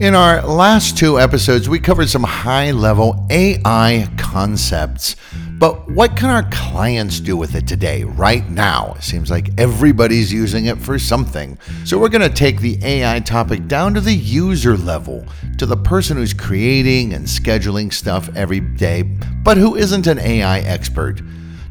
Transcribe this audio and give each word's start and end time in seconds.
In 0.00 0.14
our 0.14 0.46
last 0.46 0.96
two 0.96 1.18
episodes, 1.18 1.68
we 1.68 1.80
covered 1.80 2.08
some 2.08 2.22
high 2.22 2.70
level 2.70 3.26
AI 3.30 4.08
concepts. 4.16 5.16
But 5.58 5.90
what 5.90 6.16
can 6.16 6.30
our 6.30 6.48
clients 6.52 7.18
do 7.18 7.36
with 7.36 7.56
it 7.56 7.66
today, 7.66 8.04
right 8.04 8.48
now? 8.48 8.94
It 8.96 9.02
seems 9.02 9.28
like 9.28 9.50
everybody's 9.58 10.32
using 10.32 10.66
it 10.66 10.78
for 10.78 11.00
something. 11.00 11.58
So 11.84 11.98
we're 11.98 12.10
going 12.10 12.22
to 12.22 12.32
take 12.32 12.60
the 12.60 12.78
AI 12.80 13.18
topic 13.18 13.66
down 13.66 13.92
to 13.94 14.00
the 14.00 14.14
user 14.14 14.76
level, 14.76 15.26
to 15.58 15.66
the 15.66 15.76
person 15.76 16.16
who's 16.16 16.32
creating 16.32 17.12
and 17.12 17.26
scheduling 17.26 17.92
stuff 17.92 18.30
every 18.36 18.60
day, 18.60 19.02
but 19.02 19.56
who 19.56 19.74
isn't 19.74 20.06
an 20.06 20.20
AI 20.20 20.60
expert. 20.60 21.20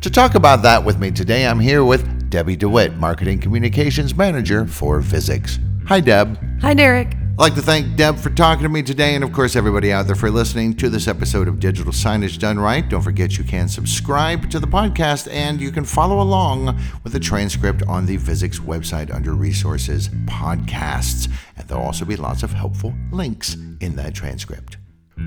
To 0.02 0.10
talk 0.10 0.36
about 0.36 0.64
that 0.64 0.84
with 0.84 1.00
me 1.00 1.12
today, 1.12 1.48
I'm 1.48 1.62
here 1.62 1.86
with 1.86 2.30
Debbie 2.30 2.58
DeWitt, 2.58 2.98
Marketing 2.98 3.40
Communications 3.40 4.14
Manager 4.16 4.68
for 4.68 5.00
Visix. 5.00 5.60
Hi, 5.88 6.02
Deb. 6.02 6.38
Hi, 6.60 6.74
Derek. 6.74 7.16
I'd 7.38 7.44
like 7.44 7.56
to 7.56 7.62
thank 7.62 7.96
Deb 7.96 8.18
for 8.18 8.32
talking 8.32 8.64
to 8.64 8.70
me 8.70 8.82
today, 8.82 9.14
and 9.14 9.24
of 9.24 9.32
course, 9.32 9.56
everybody 9.56 9.94
out 9.94 10.08
there 10.08 10.16
for 10.16 10.32
listening 10.32 10.74
to 10.78 10.90
this 10.90 11.08
episode 11.08 11.48
of 11.48 11.60
Digital 11.60 11.92
Signage 11.92 12.40
Done 12.40 12.60
Right. 12.60 12.90
Don't 12.90 13.04
forget 13.04 13.38
you 13.38 13.44
can 13.44 13.68
subscribe 13.68 14.50
to 14.50 14.60
the 14.60 14.66
podcast 14.66 15.32
and 15.32 15.62
you 15.62 15.72
can 15.72 15.86
follow 15.86 16.20
along 16.20 16.82
with 17.04 17.14
the 17.14 17.20
transcript 17.20 17.84
on 17.88 18.08
the 18.08 18.18
Visix 18.18 18.60
website 18.60 19.14
under 19.14 19.36
Resources 19.36 20.10
Podcasts. 20.26 21.32
And 21.56 21.68
there'll 21.68 21.84
also 21.84 22.06
be 22.06 22.16
lots 22.16 22.42
of 22.42 22.54
helpful 22.54 22.96
links 23.12 23.54
in 23.82 23.96
that 23.98 24.16
transcript. 24.16 24.78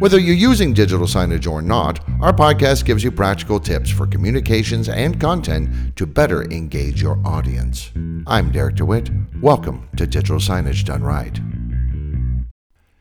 Whether 0.01 0.19
you're 0.19 0.35
using 0.35 0.75
digital 0.75 1.07
signage 1.07 1.49
or 1.49 1.63
not, 1.63 2.01
our 2.21 2.33
podcast 2.33 2.87
gives 2.87 3.05
you 3.05 3.13
practical 3.13 3.61
tips 3.61 3.89
for 3.89 4.09
communications 4.09 4.89
and 4.89 5.21
content 5.21 5.95
to 5.95 6.07
better 6.07 6.43
engage 6.51 7.01
your 7.01 7.21
audience. 7.25 7.93
I'm 8.27 8.51
Derek 8.51 8.75
DeWitt. 8.75 9.11
Welcome 9.41 9.89
to 9.97 10.09
Digital 10.09 10.39
Signage 10.39 10.85
Done 10.85 11.05
Right. 11.05 11.39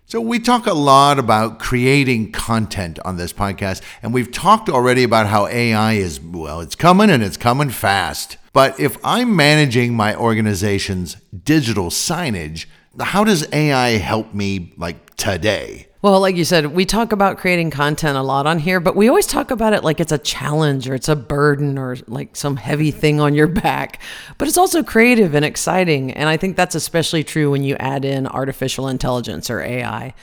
So, 0.09 0.20
we 0.20 0.40
talk 0.40 0.66
a 0.66 0.73
lot 0.73 1.20
about 1.20 1.59
creating 1.59 2.31
content 2.31 2.98
on 3.06 3.17
this 3.17 3.31
podcast, 3.31 3.83
and 4.02 4.11
we've 4.11 4.31
talked 4.31 4.67
already 4.67 5.03
about 5.03 5.28
how 5.28 5.45
AI 5.45 5.94
is, 5.94 6.20
well, 6.20 6.61
it's 6.61 6.73
coming 6.73 7.11
and 7.11 7.22
it's 7.22 7.38
coming 7.38 7.70
fast. 7.70 8.38
But 8.52 8.80
if 8.80 8.98
I'm 9.03 9.36
managing 9.36 9.94
my 9.94 10.16
organization's 10.16 11.14
digital 11.44 11.92
signage, 11.92 12.66
how 13.00 13.23
does 13.23 13.48
AI 13.53 14.00
help 14.00 14.33
me 14.33 14.73
like 14.78 15.16
today? 15.16 15.89
Well, 16.02 16.22
like 16.22 16.38
you 16.38 16.45
said, 16.45 16.67
we 16.67 16.86
talk 16.86 17.11
about 17.11 17.38
creating 17.38 17.72
content 17.72 18.17
a 18.17 18.22
lot 18.22 18.47
on 18.47 18.59
here, 18.59 18.80
but 18.80 18.95
we 18.95 19.09
always 19.09 19.28
talk 19.28 19.52
about 19.52 19.73
it 19.73 19.83
like 19.83 20.00
it's 20.00 20.14
a 20.14 20.17
challenge 20.17 20.88
or 20.88 20.95
it's 20.95 21.09
a 21.09 21.16
burden 21.16 21.78
or 21.78 21.97
like 22.08 22.38
some 22.38 22.55
heavy 22.55 22.89
thing 22.89 23.19
on 23.19 23.33
your 23.33 23.47
back. 23.47 24.02
But 24.38 24.47
it's 24.47 24.58
also 24.58 24.81
creative 24.81 25.36
and 25.36 25.44
exciting. 25.44 26.14
And 26.14 26.30
I 26.30 26.38
think 26.38 26.55
that's 26.55 26.73
especially 26.73 27.25
true 27.25 27.52
when 27.52 27.66
you 27.66 27.75
add 27.75 28.05
in 28.05 28.27
artificial 28.27 28.88
intelligence 28.88 29.50
or 29.50 29.59
AI. 29.59 30.14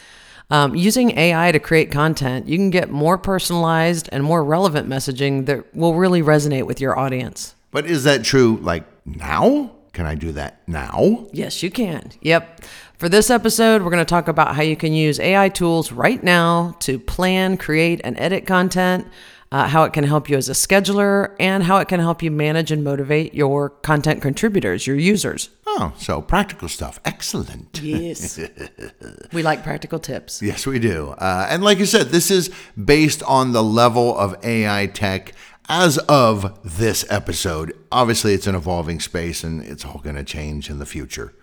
Um, 0.48 0.74
using 0.74 1.10
AI 1.19 1.52
to 1.52 1.58
create 1.58 1.91
content, 1.91 2.48
you 2.48 2.56
can 2.56 2.70
get 2.70 2.88
more 2.88 3.19
personalized 3.19 4.08
and 4.12 4.24
more 4.24 4.42
relevant 4.42 4.88
messaging 4.88 5.44
that 5.44 5.74
will 5.77 5.94
really 5.94 6.22
resonate 6.22 6.64
with 6.64 6.80
your 6.80 6.98
audience. 6.98 7.54
But 7.70 7.84
is 7.84 8.04
that 8.04 8.24
true 8.24 8.58
like 8.62 8.84
now? 9.04 9.72
Can 9.92 10.06
I 10.06 10.14
do 10.14 10.32
that 10.32 10.60
now? 10.69 11.27
Yes, 11.32 11.62
you 11.62 11.70
can. 11.70 12.12
Yep. 12.20 12.60
For 12.98 13.11
this 13.11 13.28
episode, 13.28 13.83
we're 13.83 13.91
going 13.91 13.98
to 13.98 14.06
talk 14.06 14.27
about 14.27 14.56
how 14.56 14.62
you 14.62 14.75
can 14.75 14.94
use 14.94 15.20
AI 15.20 15.50
tools 15.50 15.92
right 15.92 16.22
now 16.22 16.77
to 16.80 16.98
plan, 16.98 17.58
create, 17.58 18.00
and 18.03 18.19
edit 18.19 18.47
content, 18.47 19.06
uh, 19.53 19.69
how 19.69 19.84
it 19.84 19.92
can 19.92 20.03
help 20.03 20.30
you 20.30 20.36
as 20.38 20.48
a 20.48 20.53
scheduler, 20.53 21.36
and 21.38 21.62
how 21.62 21.77
it 21.77 21.88
can 21.88 22.00
help 22.00 22.22
you 22.22 22.30
manage 22.30 22.72
and 22.72 22.83
motivate 22.83 23.34
your 23.34 23.69
content 23.69 24.22
contributors, 24.22 24.86
your 24.86 24.97
users. 24.97 25.50
Oh, 25.66 25.92
so 25.98 26.22
practical 26.22 26.70
stuff. 26.70 26.98
Excellent. 27.05 27.83
Yes. 27.83 28.41
we 29.34 29.42
like 29.42 29.62
practical 29.62 29.98
tips. 29.98 30.41
Yes, 30.41 30.66
we 30.66 30.78
do. 30.78 31.08
Uh, 31.19 31.48
and 31.50 31.62
like 31.62 31.78
you 31.78 31.84
said, 31.84 32.06
this 32.06 32.31
is 32.31 32.50
based 32.83 33.22
on 33.25 33.53
the 33.53 33.62
level 33.62 34.16
of 34.16 34.42
AI 34.42 34.86
tech 34.86 35.34
as 35.69 35.98
of 36.08 36.58
this 36.64 37.04
episode. 37.10 37.76
Obviously, 37.93 38.32
it's 38.32 38.47
an 38.47 38.54
evolving 38.54 39.00
space 39.00 39.44
and 39.44 39.62
it's 39.62 39.84
all 39.84 40.00
going 40.03 40.16
to 40.16 40.25
change 40.25 40.70
in 40.70 40.78
the 40.78 40.87
future. 40.87 41.34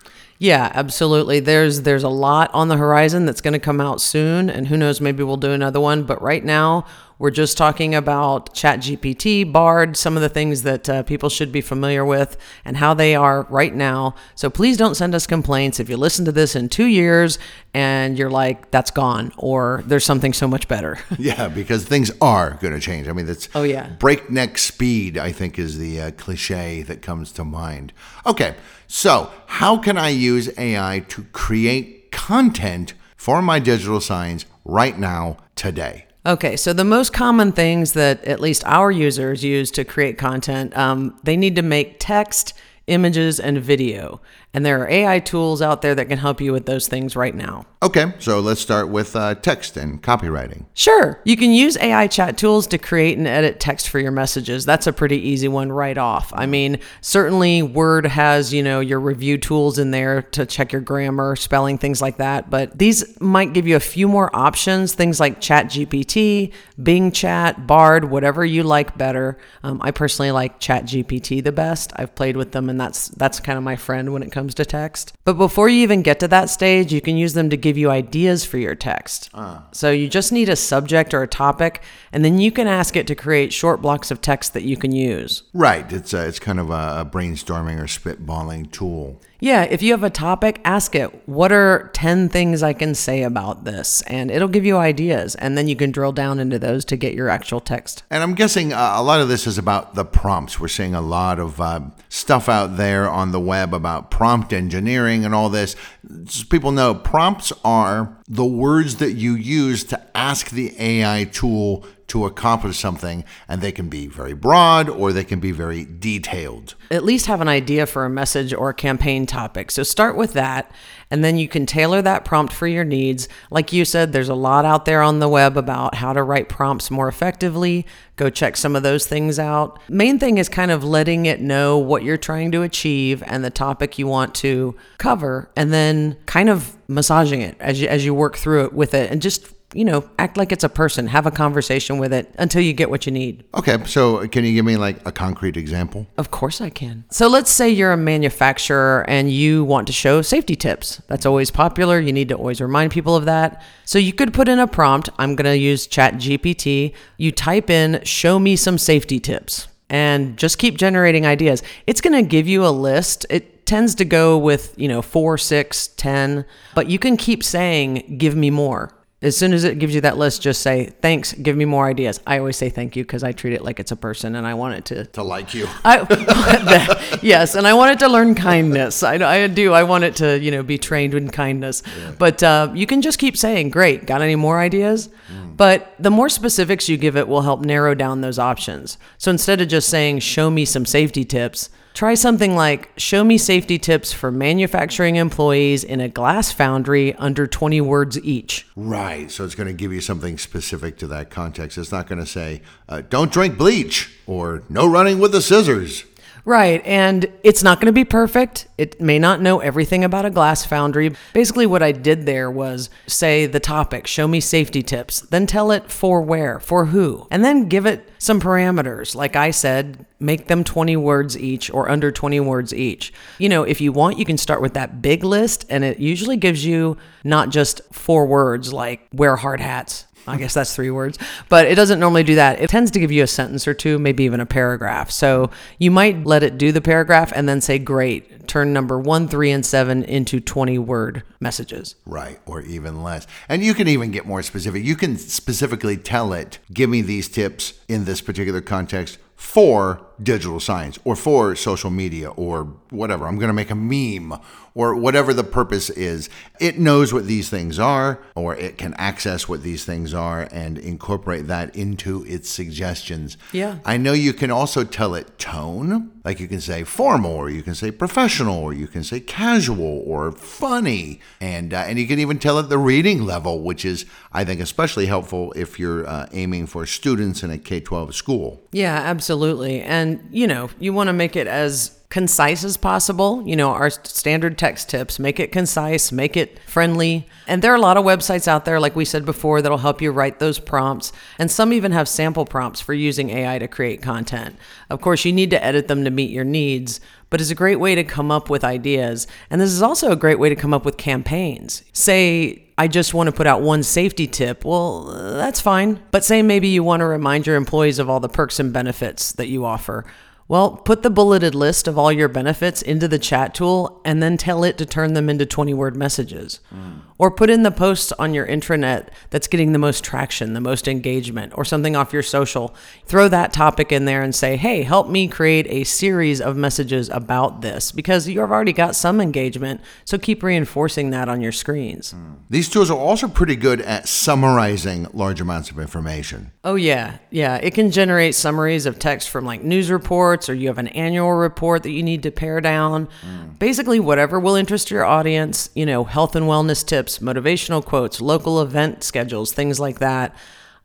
Yeah, 0.44 0.70
absolutely. 0.74 1.40
There's 1.40 1.80
there's 1.82 2.02
a 2.02 2.10
lot 2.10 2.50
on 2.52 2.68
the 2.68 2.76
horizon 2.76 3.24
that's 3.24 3.40
going 3.40 3.54
to 3.54 3.58
come 3.58 3.80
out 3.80 4.02
soon, 4.02 4.50
and 4.50 4.66
who 4.68 4.76
knows, 4.76 5.00
maybe 5.00 5.22
we'll 5.22 5.38
do 5.38 5.52
another 5.52 5.80
one. 5.80 6.02
But 6.04 6.20
right 6.20 6.44
now, 6.44 6.84
we're 7.18 7.30
just 7.30 7.56
talking 7.56 7.94
about 7.94 8.54
ChatGPT, 8.54 9.50
Bard, 9.50 9.96
some 9.96 10.16
of 10.16 10.22
the 10.22 10.28
things 10.28 10.62
that 10.62 10.88
uh, 10.88 11.02
people 11.04 11.28
should 11.28 11.52
be 11.52 11.60
familiar 11.60 12.04
with, 12.04 12.36
and 12.64 12.76
how 12.76 12.94
they 12.94 13.14
are 13.14 13.42
right 13.50 13.74
now. 13.74 14.14
So 14.34 14.50
please 14.50 14.76
don't 14.76 14.94
send 14.96 15.14
us 15.14 15.26
complaints 15.26 15.78
if 15.78 15.88
you 15.88 15.96
listen 15.96 16.24
to 16.24 16.32
this 16.32 16.56
in 16.56 16.68
two 16.68 16.86
years 16.86 17.38
and 17.72 18.18
you're 18.18 18.30
like, 18.30 18.70
"That's 18.70 18.90
gone," 18.90 19.32
or 19.36 19.82
"There's 19.86 20.04
something 20.04 20.32
so 20.32 20.48
much 20.48 20.66
better." 20.68 20.98
yeah, 21.18 21.48
because 21.48 21.84
things 21.84 22.10
are 22.20 22.58
going 22.60 22.74
to 22.74 22.80
change. 22.80 23.08
I 23.08 23.12
mean, 23.12 23.26
that's 23.26 23.48
oh 23.54 23.62
yeah, 23.62 23.90
breakneck 23.98 24.58
speed. 24.58 25.16
I 25.16 25.32
think 25.32 25.58
is 25.58 25.78
the 25.78 26.00
uh, 26.00 26.10
cliche 26.12 26.82
that 26.82 27.02
comes 27.02 27.32
to 27.32 27.44
mind. 27.44 27.92
Okay, 28.26 28.56
so 28.86 29.30
how 29.46 29.76
can 29.76 29.96
I 29.96 30.08
use 30.08 30.50
AI 30.58 31.04
to 31.08 31.24
create 31.32 32.10
content 32.10 32.94
for 33.16 33.40
my 33.40 33.58
digital 33.58 34.00
signs 34.00 34.46
right 34.64 34.98
now 34.98 35.38
today? 35.56 36.06
Okay, 36.26 36.56
so 36.56 36.72
the 36.72 36.84
most 36.84 37.12
common 37.12 37.52
things 37.52 37.92
that 37.92 38.24
at 38.24 38.40
least 38.40 38.64
our 38.64 38.90
users 38.90 39.44
use 39.44 39.70
to 39.72 39.84
create 39.84 40.16
content, 40.16 40.74
um, 40.74 41.18
they 41.22 41.36
need 41.36 41.54
to 41.56 41.62
make 41.62 41.96
text, 41.98 42.54
images, 42.86 43.38
and 43.38 43.58
video. 43.58 44.22
And 44.54 44.64
there 44.64 44.80
are 44.82 44.88
AI 44.88 45.18
tools 45.18 45.60
out 45.60 45.82
there 45.82 45.94
that 45.96 46.06
can 46.06 46.18
help 46.18 46.40
you 46.40 46.52
with 46.52 46.64
those 46.64 46.86
things 46.86 47.16
right 47.16 47.34
now. 47.34 47.66
Okay, 47.82 48.14
so 48.18 48.40
let's 48.40 48.60
start 48.60 48.88
with 48.88 49.14
uh, 49.16 49.34
text 49.34 49.76
and 49.76 50.02
copywriting. 50.02 50.64
Sure. 50.72 51.20
You 51.24 51.36
can 51.36 51.50
use 51.50 51.76
AI 51.76 52.06
chat 52.06 52.38
tools 52.38 52.66
to 52.68 52.78
create 52.78 53.18
and 53.18 53.26
edit 53.26 53.60
text 53.60 53.88
for 53.88 53.98
your 53.98 54.12
messages. 54.12 54.64
That's 54.64 54.86
a 54.86 54.92
pretty 54.92 55.18
easy 55.18 55.48
one 55.48 55.70
right 55.72 55.98
off. 55.98 56.32
I 56.34 56.46
mean, 56.46 56.78
certainly 57.00 57.62
Word 57.62 58.06
has, 58.06 58.54
you 58.54 58.62
know, 58.62 58.80
your 58.80 59.00
review 59.00 59.38
tools 59.38 59.78
in 59.78 59.90
there 59.90 60.22
to 60.22 60.46
check 60.46 60.72
your 60.72 60.80
grammar, 60.80 61.36
spelling, 61.36 61.76
things 61.76 62.00
like 62.00 62.18
that. 62.18 62.48
But 62.48 62.78
these 62.78 63.20
might 63.20 63.52
give 63.52 63.66
you 63.66 63.76
a 63.76 63.80
few 63.80 64.06
more 64.06 64.34
options, 64.34 64.94
things 64.94 65.18
like 65.18 65.40
Chat 65.40 65.66
GPT, 65.66 66.52
Bing 66.80 67.10
Chat, 67.10 67.66
Bard, 67.66 68.04
whatever 68.04 68.44
you 68.44 68.62
like 68.62 68.96
better. 68.96 69.36
Um, 69.62 69.80
I 69.82 69.90
personally 69.90 70.30
like 70.30 70.60
Chat 70.60 70.84
GPT 70.84 71.42
the 71.42 71.52
best. 71.52 71.92
I've 71.96 72.14
played 72.14 72.36
with 72.36 72.52
them, 72.52 72.70
and 72.70 72.80
that's 72.80 73.08
that's 73.08 73.40
kind 73.40 73.58
of 73.58 73.64
my 73.64 73.76
friend 73.76 74.12
when 74.12 74.22
it 74.22 74.30
comes 74.32 74.43
to 74.48 74.64
text. 74.64 75.12
But 75.24 75.34
before 75.34 75.68
you 75.68 75.80
even 75.80 76.02
get 76.02 76.20
to 76.20 76.28
that 76.28 76.48
stage, 76.48 76.92
you 76.92 77.00
can 77.02 77.16
use 77.16 77.34
them 77.34 77.50
to 77.50 77.56
give 77.58 77.74
give 77.74 77.80
you 77.80 77.90
ideas 77.90 78.44
for 78.44 78.58
your 78.58 78.76
text. 78.76 79.30
Uh. 79.34 79.58
So 79.72 79.90
you 79.90 80.08
just 80.08 80.30
need 80.30 80.48
a 80.48 80.56
subject 80.56 81.12
or 81.12 81.22
a 81.22 81.28
topic, 81.28 81.82
and 82.12 82.24
then 82.24 82.38
you 82.38 82.52
can 82.52 82.68
ask 82.68 82.94
it 82.94 83.06
to 83.08 83.14
create 83.16 83.52
short 83.52 83.82
blocks 83.82 84.10
of 84.12 84.20
text 84.20 84.54
that 84.54 84.62
you 84.62 84.76
can 84.76 84.92
use. 84.92 85.42
Right. 85.52 85.92
It's 85.92 86.14
a, 86.14 86.26
it's 86.26 86.38
kind 86.38 86.60
of 86.60 86.70
a 86.70 87.08
brainstorming 87.12 87.80
or 87.80 87.86
spitballing 87.86 88.70
tool. 88.70 89.20
Yeah, 89.44 89.64
if 89.64 89.82
you 89.82 89.92
have 89.92 90.02
a 90.02 90.08
topic, 90.08 90.62
ask 90.64 90.94
it, 90.94 91.28
what 91.28 91.52
are 91.52 91.90
10 91.92 92.30
things 92.30 92.62
I 92.62 92.72
can 92.72 92.94
say 92.94 93.22
about 93.24 93.64
this? 93.64 94.00
And 94.06 94.30
it'll 94.30 94.48
give 94.48 94.64
you 94.64 94.78
ideas. 94.78 95.34
And 95.34 95.58
then 95.58 95.68
you 95.68 95.76
can 95.76 95.90
drill 95.90 96.12
down 96.12 96.38
into 96.40 96.58
those 96.58 96.82
to 96.86 96.96
get 96.96 97.12
your 97.12 97.28
actual 97.28 97.60
text. 97.60 98.04
And 98.08 98.22
I'm 98.22 98.34
guessing 98.34 98.72
uh, 98.72 98.94
a 98.96 99.02
lot 99.02 99.20
of 99.20 99.28
this 99.28 99.46
is 99.46 99.58
about 99.58 99.96
the 99.96 100.04
prompts. 100.06 100.58
We're 100.58 100.68
seeing 100.68 100.94
a 100.94 101.02
lot 101.02 101.38
of 101.38 101.60
uh, 101.60 101.82
stuff 102.08 102.48
out 102.48 102.78
there 102.78 103.06
on 103.06 103.32
the 103.32 103.40
web 103.40 103.74
about 103.74 104.10
prompt 104.10 104.54
engineering 104.54 105.26
and 105.26 105.34
all 105.34 105.50
this. 105.50 105.76
Just 106.22 106.48
people 106.48 106.72
know 106.72 106.94
prompts 106.94 107.52
are 107.62 108.16
the 108.26 108.46
words 108.46 108.96
that 108.96 109.12
you 109.12 109.34
use 109.34 109.84
to 109.84 110.02
ask 110.16 110.48
the 110.48 110.74
AI 110.78 111.24
tool 111.24 111.84
to 112.08 112.26
accomplish 112.26 112.78
something, 112.78 113.24
and 113.48 113.60
they 113.60 113.72
can 113.72 113.88
be 113.88 114.06
very 114.06 114.34
broad 114.34 114.88
or 114.88 115.12
they 115.12 115.24
can 115.24 115.40
be 115.40 115.52
very 115.52 115.84
detailed. 115.84 116.74
At 116.90 117.04
least 117.04 117.26
have 117.26 117.40
an 117.40 117.48
idea 117.48 117.86
for 117.86 118.04
a 118.04 118.10
message 118.10 118.52
or 118.52 118.70
a 118.70 118.74
campaign 118.74 119.26
topic. 119.26 119.70
So 119.70 119.82
start 119.82 120.16
with 120.16 120.34
that, 120.34 120.70
and 121.10 121.24
then 121.24 121.38
you 121.38 121.48
can 121.48 121.66
tailor 121.66 122.02
that 122.02 122.24
prompt 122.24 122.52
for 122.52 122.66
your 122.66 122.84
needs. 122.84 123.28
Like 123.50 123.72
you 123.72 123.84
said, 123.84 124.12
there's 124.12 124.28
a 124.28 124.34
lot 124.34 124.64
out 124.64 124.84
there 124.84 125.02
on 125.02 125.18
the 125.18 125.28
web 125.28 125.56
about 125.56 125.94
how 125.94 126.12
to 126.12 126.22
write 126.22 126.48
prompts 126.48 126.90
more 126.90 127.08
effectively. 127.08 127.86
Go 128.16 128.30
check 128.30 128.56
some 128.56 128.76
of 128.76 128.82
those 128.82 129.06
things 129.06 129.38
out. 129.38 129.80
Main 129.88 130.18
thing 130.18 130.38
is 130.38 130.48
kind 130.48 130.70
of 130.70 130.84
letting 130.84 131.26
it 131.26 131.40
know 131.40 131.78
what 131.78 132.02
you're 132.02 132.16
trying 132.16 132.52
to 132.52 132.62
achieve 132.62 133.22
and 133.26 133.44
the 133.44 133.50
topic 133.50 133.98
you 133.98 134.06
want 134.06 134.34
to 134.36 134.76
cover, 134.98 135.50
and 135.56 135.72
then 135.72 136.16
kind 136.26 136.48
of 136.48 136.76
massaging 136.86 137.40
it 137.40 137.56
as 137.60 137.80
you, 137.80 137.88
as 137.88 138.04
you 138.04 138.12
work 138.12 138.36
through 138.36 138.66
it 138.66 138.72
with 138.72 138.92
it, 138.94 139.10
and 139.10 139.22
just 139.22 139.48
you 139.74 139.84
know, 139.84 140.08
act 140.18 140.36
like 140.36 140.52
it's 140.52 140.64
a 140.64 140.68
person, 140.68 141.06
have 141.08 141.26
a 141.26 141.30
conversation 141.30 141.98
with 141.98 142.12
it 142.12 142.34
until 142.38 142.62
you 142.62 142.72
get 142.72 142.90
what 142.90 143.06
you 143.06 143.12
need. 143.12 143.44
Okay, 143.54 143.78
so 143.84 144.26
can 144.28 144.44
you 144.44 144.52
give 144.52 144.64
me 144.64 144.76
like 144.76 145.06
a 145.06 145.12
concrete 145.12 145.56
example? 145.56 146.06
Of 146.16 146.30
course 146.30 146.60
I 146.60 146.70
can. 146.70 147.04
So 147.10 147.28
let's 147.28 147.50
say 147.50 147.68
you're 147.68 147.92
a 147.92 147.96
manufacturer 147.96 149.04
and 149.08 149.30
you 149.30 149.64
want 149.64 149.86
to 149.88 149.92
show 149.92 150.22
safety 150.22 150.56
tips. 150.56 151.02
That's 151.08 151.26
always 151.26 151.50
popular. 151.50 151.98
You 152.00 152.12
need 152.12 152.28
to 152.28 152.36
always 152.36 152.60
remind 152.60 152.92
people 152.92 153.16
of 153.16 153.24
that. 153.24 153.62
So 153.84 153.98
you 153.98 154.12
could 154.12 154.32
put 154.32 154.48
in 154.48 154.58
a 154.58 154.66
prompt. 154.66 155.10
I'm 155.18 155.36
going 155.36 155.50
to 155.50 155.58
use 155.58 155.86
Chat 155.86 156.14
GPT. 156.14 156.94
You 157.18 157.32
type 157.32 157.70
in, 157.70 158.02
show 158.04 158.38
me 158.38 158.56
some 158.56 158.78
safety 158.78 159.20
tips 159.20 159.68
and 159.90 160.36
just 160.36 160.58
keep 160.58 160.76
generating 160.76 161.26
ideas. 161.26 161.62
It's 161.86 162.00
going 162.00 162.14
to 162.20 162.28
give 162.28 162.48
you 162.48 162.66
a 162.66 162.68
list. 162.70 163.26
It 163.30 163.50
it 163.64 163.66
tends 163.66 163.94
to 163.94 164.04
go 164.04 164.36
with, 164.36 164.74
you 164.76 164.88
know, 164.88 165.00
four, 165.00 165.38
six, 165.38 165.88
ten, 165.88 166.44
but 166.74 166.90
you 166.90 166.98
can 166.98 167.16
keep 167.16 167.42
saying, 167.42 168.16
give 168.18 168.36
me 168.36 168.50
more. 168.50 168.92
As 169.24 169.36
soon 169.36 169.52
as 169.52 169.64
it 169.64 169.78
gives 169.78 169.94
you 169.94 170.02
that 170.02 170.18
list, 170.18 170.42
just 170.42 170.60
say, 170.60 170.92
thanks, 171.00 171.32
give 171.32 171.56
me 171.56 171.64
more 171.64 171.86
ideas. 171.86 172.20
I 172.26 172.38
always 172.38 172.56
say 172.56 172.68
thank 172.68 172.94
you 172.94 173.04
because 173.04 173.24
I 173.24 173.32
treat 173.32 173.54
it 173.54 173.62
like 173.62 173.80
it's 173.80 173.90
a 173.90 173.96
person 173.96 174.36
and 174.36 174.46
I 174.46 174.54
want 174.54 174.74
it 174.74 174.84
to. 174.86 175.04
To 175.06 175.22
like 175.22 175.54
you. 175.54 175.66
I, 175.84 177.18
yes, 177.22 177.54
and 177.54 177.66
I 177.66 177.72
want 177.74 177.92
it 177.92 177.98
to 178.00 178.08
learn 178.08 178.34
kindness. 178.34 179.02
I, 179.02 179.14
I 179.14 179.46
do. 179.46 179.72
I 179.72 179.82
want 179.84 180.04
it 180.04 180.16
to, 180.16 180.38
you 180.38 180.50
know, 180.50 180.62
be 180.62 180.78
trained 180.78 181.14
in 181.14 181.30
kindness. 181.30 181.82
But 182.18 182.42
uh, 182.42 182.70
you 182.74 182.86
can 182.86 183.00
just 183.02 183.18
keep 183.18 183.36
saying, 183.36 183.70
great, 183.70 184.06
got 184.06 184.20
any 184.20 184.36
more 184.36 184.60
ideas? 184.60 185.08
But 185.56 185.94
the 185.98 186.10
more 186.10 186.28
specifics 186.28 186.88
you 186.88 186.96
give 186.96 187.16
it 187.16 187.28
will 187.28 187.42
help 187.42 187.60
narrow 187.60 187.94
down 187.94 188.20
those 188.20 188.38
options. 188.38 188.98
So 189.18 189.30
instead 189.30 189.60
of 189.60 189.68
just 189.68 189.88
saying, 189.88 190.18
show 190.18 190.50
me 190.50 190.64
some 190.64 190.84
safety 190.84 191.24
tips, 191.24 191.70
Try 191.94 192.14
something 192.14 192.56
like 192.56 192.90
show 192.96 193.22
me 193.22 193.38
safety 193.38 193.78
tips 193.78 194.12
for 194.12 194.32
manufacturing 194.32 195.14
employees 195.14 195.84
in 195.84 196.00
a 196.00 196.08
glass 196.08 196.50
foundry 196.50 197.14
under 197.14 197.46
20 197.46 197.80
words 197.82 198.18
each. 198.24 198.66
Right. 198.74 199.30
So 199.30 199.44
it's 199.44 199.54
going 199.54 199.68
to 199.68 199.72
give 199.72 199.92
you 199.92 200.00
something 200.00 200.36
specific 200.36 200.98
to 200.98 201.06
that 201.06 201.30
context. 201.30 201.78
It's 201.78 201.92
not 201.92 202.08
going 202.08 202.18
to 202.18 202.26
say, 202.26 202.62
uh, 202.88 203.02
don't 203.08 203.30
drink 203.30 203.56
bleach 203.56 204.12
or 204.26 204.64
no 204.68 204.88
running 204.88 205.20
with 205.20 205.30
the 205.30 205.40
scissors. 205.40 206.02
Right. 206.46 206.84
And 206.84 207.26
it's 207.42 207.62
not 207.62 207.80
going 207.80 207.86
to 207.86 207.92
be 207.92 208.04
perfect. 208.04 208.68
It 208.76 209.00
may 209.00 209.18
not 209.18 209.40
know 209.40 209.60
everything 209.60 210.04
about 210.04 210.26
a 210.26 210.30
glass 210.30 210.64
foundry. 210.64 211.14
Basically, 211.32 211.64
what 211.64 211.82
I 211.82 211.92
did 211.92 212.26
there 212.26 212.50
was 212.50 212.90
say 213.06 213.46
the 213.46 213.60
topic, 213.60 214.06
show 214.06 214.28
me 214.28 214.40
safety 214.40 214.82
tips, 214.82 215.20
then 215.22 215.46
tell 215.46 215.70
it 215.70 215.90
for 215.90 216.20
where, 216.20 216.60
for 216.60 216.86
who, 216.86 217.26
and 217.30 217.42
then 217.42 217.68
give 217.68 217.86
it 217.86 218.10
some 218.18 218.40
parameters. 218.40 219.14
Like 219.14 219.36
I 219.36 219.52
said, 219.52 220.04
make 220.20 220.48
them 220.48 220.64
20 220.64 220.96
words 220.96 221.38
each 221.38 221.70
or 221.70 221.88
under 221.88 222.12
20 222.12 222.40
words 222.40 222.74
each. 222.74 223.12
You 223.38 223.48
know, 223.48 223.62
if 223.62 223.80
you 223.80 223.92
want, 223.92 224.18
you 224.18 224.26
can 224.26 224.36
start 224.36 224.60
with 224.60 224.74
that 224.74 225.00
big 225.00 225.24
list, 225.24 225.64
and 225.70 225.82
it 225.82 225.98
usually 225.98 226.36
gives 226.36 226.64
you 226.64 226.98
not 227.22 227.48
just 227.48 227.80
four 227.90 228.26
words 228.26 228.70
like 228.70 229.08
wear 229.12 229.36
hard 229.36 229.60
hats 229.60 230.06
I 230.26 230.36
guess 230.36 230.54
that's 230.54 230.74
three 230.74 230.90
words, 230.90 231.18
but 231.48 231.66
it 231.66 231.74
doesn't 231.74 232.00
normally 232.00 232.22
do 232.22 232.36
that. 232.36 232.60
It 232.60 232.70
tends 232.70 232.90
to 232.92 232.98
give 232.98 233.12
you 233.12 233.22
a 233.22 233.26
sentence 233.26 233.68
or 233.68 233.74
two, 233.74 233.98
maybe 233.98 234.24
even 234.24 234.40
a 234.40 234.46
paragraph. 234.46 235.10
So 235.10 235.50
you 235.78 235.90
might 235.90 236.24
let 236.24 236.42
it 236.42 236.58
do 236.58 236.72
the 236.72 236.80
paragraph 236.80 237.32
and 237.34 237.48
then 237.48 237.60
say, 237.60 237.78
great, 237.78 238.48
turn 238.48 238.72
number 238.72 238.98
one, 238.98 239.28
three, 239.28 239.50
and 239.50 239.64
seven 239.64 240.02
into 240.02 240.40
20 240.40 240.78
word 240.78 241.22
messages. 241.40 241.96
Right, 242.06 242.40
or 242.46 242.62
even 242.62 243.02
less. 243.02 243.26
And 243.48 243.62
you 243.62 243.74
can 243.74 243.88
even 243.88 244.10
get 244.10 244.26
more 244.26 244.42
specific. 244.42 244.84
You 244.84 244.96
can 244.96 245.16
specifically 245.16 245.96
tell 245.96 246.32
it, 246.32 246.58
give 246.72 246.88
me 246.88 247.02
these 247.02 247.28
tips 247.28 247.74
in 247.88 248.04
this 248.04 248.20
particular 248.20 248.60
context 248.60 249.18
for 249.36 250.00
digital 250.22 250.58
signage 250.58 250.98
or 251.04 251.16
for 251.16 251.54
social 251.54 251.90
media 251.90 252.30
or 252.30 252.64
whatever. 252.90 253.26
I'm 253.26 253.36
going 253.36 253.48
to 253.48 253.54
make 253.54 253.70
a 253.70 253.74
meme 253.74 254.38
or 254.74 254.94
whatever 254.94 255.32
the 255.32 255.44
purpose 255.44 255.88
is. 255.90 256.28
It 256.60 256.78
knows 256.78 257.12
what 257.12 257.26
these 257.26 257.48
things 257.48 257.78
are 257.78 258.20
or 258.34 258.56
it 258.56 258.76
can 258.76 258.94
access 258.94 259.48
what 259.48 259.62
these 259.62 259.84
things 259.84 260.12
are 260.12 260.48
and 260.50 260.78
incorporate 260.78 261.46
that 261.46 261.74
into 261.76 262.24
its 262.26 262.48
suggestions. 262.48 263.36
Yeah. 263.52 263.78
I 263.84 263.96
know 263.96 264.12
you 264.12 264.32
can 264.32 264.50
also 264.50 264.84
tell 264.84 265.14
it 265.14 265.38
tone. 265.38 266.10
Like 266.24 266.40
you 266.40 266.48
can 266.48 266.60
say 266.60 266.84
formal 266.84 267.32
or 267.32 267.50
you 267.50 267.62
can 267.62 267.74
say 267.74 267.90
professional 267.90 268.58
or 268.58 268.72
you 268.72 268.86
can 268.86 269.04
say 269.04 269.20
casual 269.20 270.02
or 270.06 270.32
funny. 270.32 271.20
And 271.40 271.74
uh, 271.74 271.84
and 271.86 271.98
you 271.98 272.06
can 272.06 272.18
even 272.18 272.38
tell 272.38 272.58
it 272.58 272.68
the 272.70 272.78
reading 272.78 273.24
level, 273.24 273.60
which 273.60 273.84
is 273.84 274.06
I 274.32 274.44
think 274.44 274.60
especially 274.60 275.06
helpful 275.06 275.52
if 275.54 275.78
you're 275.78 276.06
uh, 276.08 276.26
aiming 276.32 276.66
for 276.66 276.86
students 276.86 277.42
in 277.42 277.50
a 277.50 277.58
K-12 277.58 278.14
school. 278.14 278.62
Yeah, 278.72 278.94
absolutely. 278.94 279.82
And 279.82 280.26
you 280.30 280.46
know, 280.46 280.70
you 280.80 280.94
want 280.94 281.08
to 281.08 281.12
make 281.12 281.36
it 281.36 281.46
as 281.46 281.98
concise 282.14 282.62
as 282.62 282.76
possible. 282.76 283.42
You 283.44 283.56
know, 283.56 283.70
our 283.70 283.90
standard 283.90 284.56
text 284.56 284.88
tips, 284.88 285.18
make 285.18 285.40
it 285.40 285.50
concise, 285.50 286.12
make 286.12 286.36
it 286.36 286.60
friendly. 286.64 287.26
And 287.48 287.60
there 287.60 287.72
are 287.72 287.74
a 287.74 287.80
lot 287.80 287.96
of 287.96 288.04
websites 288.04 288.46
out 288.46 288.64
there, 288.64 288.78
like 288.78 288.94
we 288.94 289.04
said 289.04 289.24
before, 289.24 289.60
that'll 289.60 289.78
help 289.78 290.00
you 290.00 290.12
write 290.12 290.38
those 290.38 290.60
prompts. 290.60 291.10
And 291.40 291.50
some 291.50 291.72
even 291.72 291.90
have 291.90 292.08
sample 292.08 292.44
prompts 292.44 292.80
for 292.80 292.94
using 292.94 293.30
AI 293.30 293.58
to 293.58 293.66
create 293.66 294.00
content. 294.00 294.54
Of 294.90 295.00
course, 295.00 295.24
you 295.24 295.32
need 295.32 295.50
to 295.50 295.64
edit 295.64 295.88
them 295.88 296.04
to 296.04 296.10
meet 296.12 296.30
your 296.30 296.44
needs, 296.44 297.00
but 297.30 297.40
it's 297.40 297.50
a 297.50 297.56
great 297.56 297.80
way 297.80 297.96
to 297.96 298.04
come 298.04 298.30
up 298.30 298.48
with 298.48 298.62
ideas. 298.62 299.26
And 299.50 299.60
this 299.60 299.72
is 299.72 299.82
also 299.82 300.12
a 300.12 300.16
great 300.16 300.38
way 300.38 300.48
to 300.48 300.54
come 300.54 300.72
up 300.72 300.84
with 300.84 300.96
campaigns. 300.96 301.82
Say, 301.92 302.64
I 302.78 302.86
just 302.86 303.12
want 303.12 303.26
to 303.26 303.32
put 303.32 303.48
out 303.48 303.60
one 303.60 303.82
safety 303.82 304.28
tip. 304.28 304.64
Well, 304.64 305.04
that's 305.04 305.60
fine. 305.60 306.00
But 306.12 306.22
say 306.22 306.42
maybe 306.42 306.68
you 306.68 306.84
want 306.84 307.00
to 307.00 307.06
remind 307.06 307.44
your 307.44 307.56
employees 307.56 307.98
of 307.98 308.08
all 308.08 308.20
the 308.20 308.28
perks 308.28 308.60
and 308.60 308.72
benefits 308.72 309.32
that 309.32 309.48
you 309.48 309.64
offer. 309.64 310.04
Well, 310.46 310.76
put 310.76 311.02
the 311.02 311.10
bulleted 311.10 311.54
list 311.54 311.88
of 311.88 311.98
all 311.98 312.12
your 312.12 312.28
benefits 312.28 312.82
into 312.82 313.08
the 313.08 313.18
chat 313.18 313.54
tool 313.54 314.02
and 314.04 314.22
then 314.22 314.36
tell 314.36 314.62
it 314.62 314.76
to 314.78 314.86
turn 314.86 315.14
them 315.14 315.30
into 315.30 315.46
20 315.46 315.72
word 315.72 315.96
messages. 315.96 316.60
Mm. 316.72 317.00
Or 317.16 317.30
put 317.30 317.48
in 317.48 317.62
the 317.62 317.70
posts 317.70 318.10
on 318.12 318.34
your 318.34 318.46
intranet 318.46 319.08
that's 319.30 319.46
getting 319.46 319.72
the 319.72 319.78
most 319.78 320.02
traction, 320.02 320.52
the 320.52 320.60
most 320.60 320.88
engagement, 320.88 321.52
or 321.56 321.64
something 321.64 321.94
off 321.94 322.12
your 322.12 322.24
social. 322.24 322.74
Throw 323.06 323.28
that 323.28 323.52
topic 323.52 323.92
in 323.92 324.04
there 324.04 324.20
and 324.20 324.34
say, 324.34 324.56
hey, 324.56 324.82
help 324.82 325.08
me 325.08 325.28
create 325.28 325.66
a 325.68 325.84
series 325.84 326.40
of 326.40 326.56
messages 326.56 327.08
about 327.08 327.60
this 327.62 327.92
because 327.92 328.28
you've 328.28 328.50
already 328.50 328.72
got 328.72 328.96
some 328.96 329.20
engagement. 329.20 329.80
So 330.04 330.18
keep 330.18 330.42
reinforcing 330.42 331.10
that 331.10 331.28
on 331.28 331.40
your 331.40 331.52
screens. 331.52 332.12
Mm. 332.12 332.38
These 332.50 332.68
tools 332.68 332.90
are 332.90 332.98
also 332.98 333.28
pretty 333.28 333.56
good 333.56 333.80
at 333.80 334.08
summarizing 334.08 335.06
large 335.12 335.40
amounts 335.40 335.70
of 335.70 335.78
information. 335.78 336.50
Oh, 336.64 336.74
yeah. 336.74 337.18
Yeah. 337.30 337.56
It 337.56 337.74
can 337.74 337.92
generate 337.92 338.34
summaries 338.34 338.86
of 338.86 338.98
text 338.98 339.30
from 339.30 339.44
like 339.44 339.62
news 339.62 339.88
reports, 339.88 340.33
or 340.48 340.54
you 340.54 340.68
have 340.68 340.78
an 340.78 340.88
annual 340.88 341.32
report 341.32 341.82
that 341.82 341.90
you 341.90 342.02
need 342.02 342.22
to 342.24 342.30
pare 342.30 342.60
down. 342.60 343.06
Mm. 343.26 343.58
Basically, 343.58 344.00
whatever 344.00 344.40
will 344.40 344.54
interest 344.54 344.90
your 344.90 345.04
audience, 345.04 345.70
you 345.74 345.86
know, 345.86 346.04
health 346.04 346.34
and 346.34 346.46
wellness 346.46 346.84
tips, 346.84 347.20
motivational 347.20 347.84
quotes, 347.84 348.20
local 348.20 348.60
event 348.60 349.04
schedules, 349.04 349.52
things 349.52 349.78
like 349.78 349.98
that. 350.00 350.34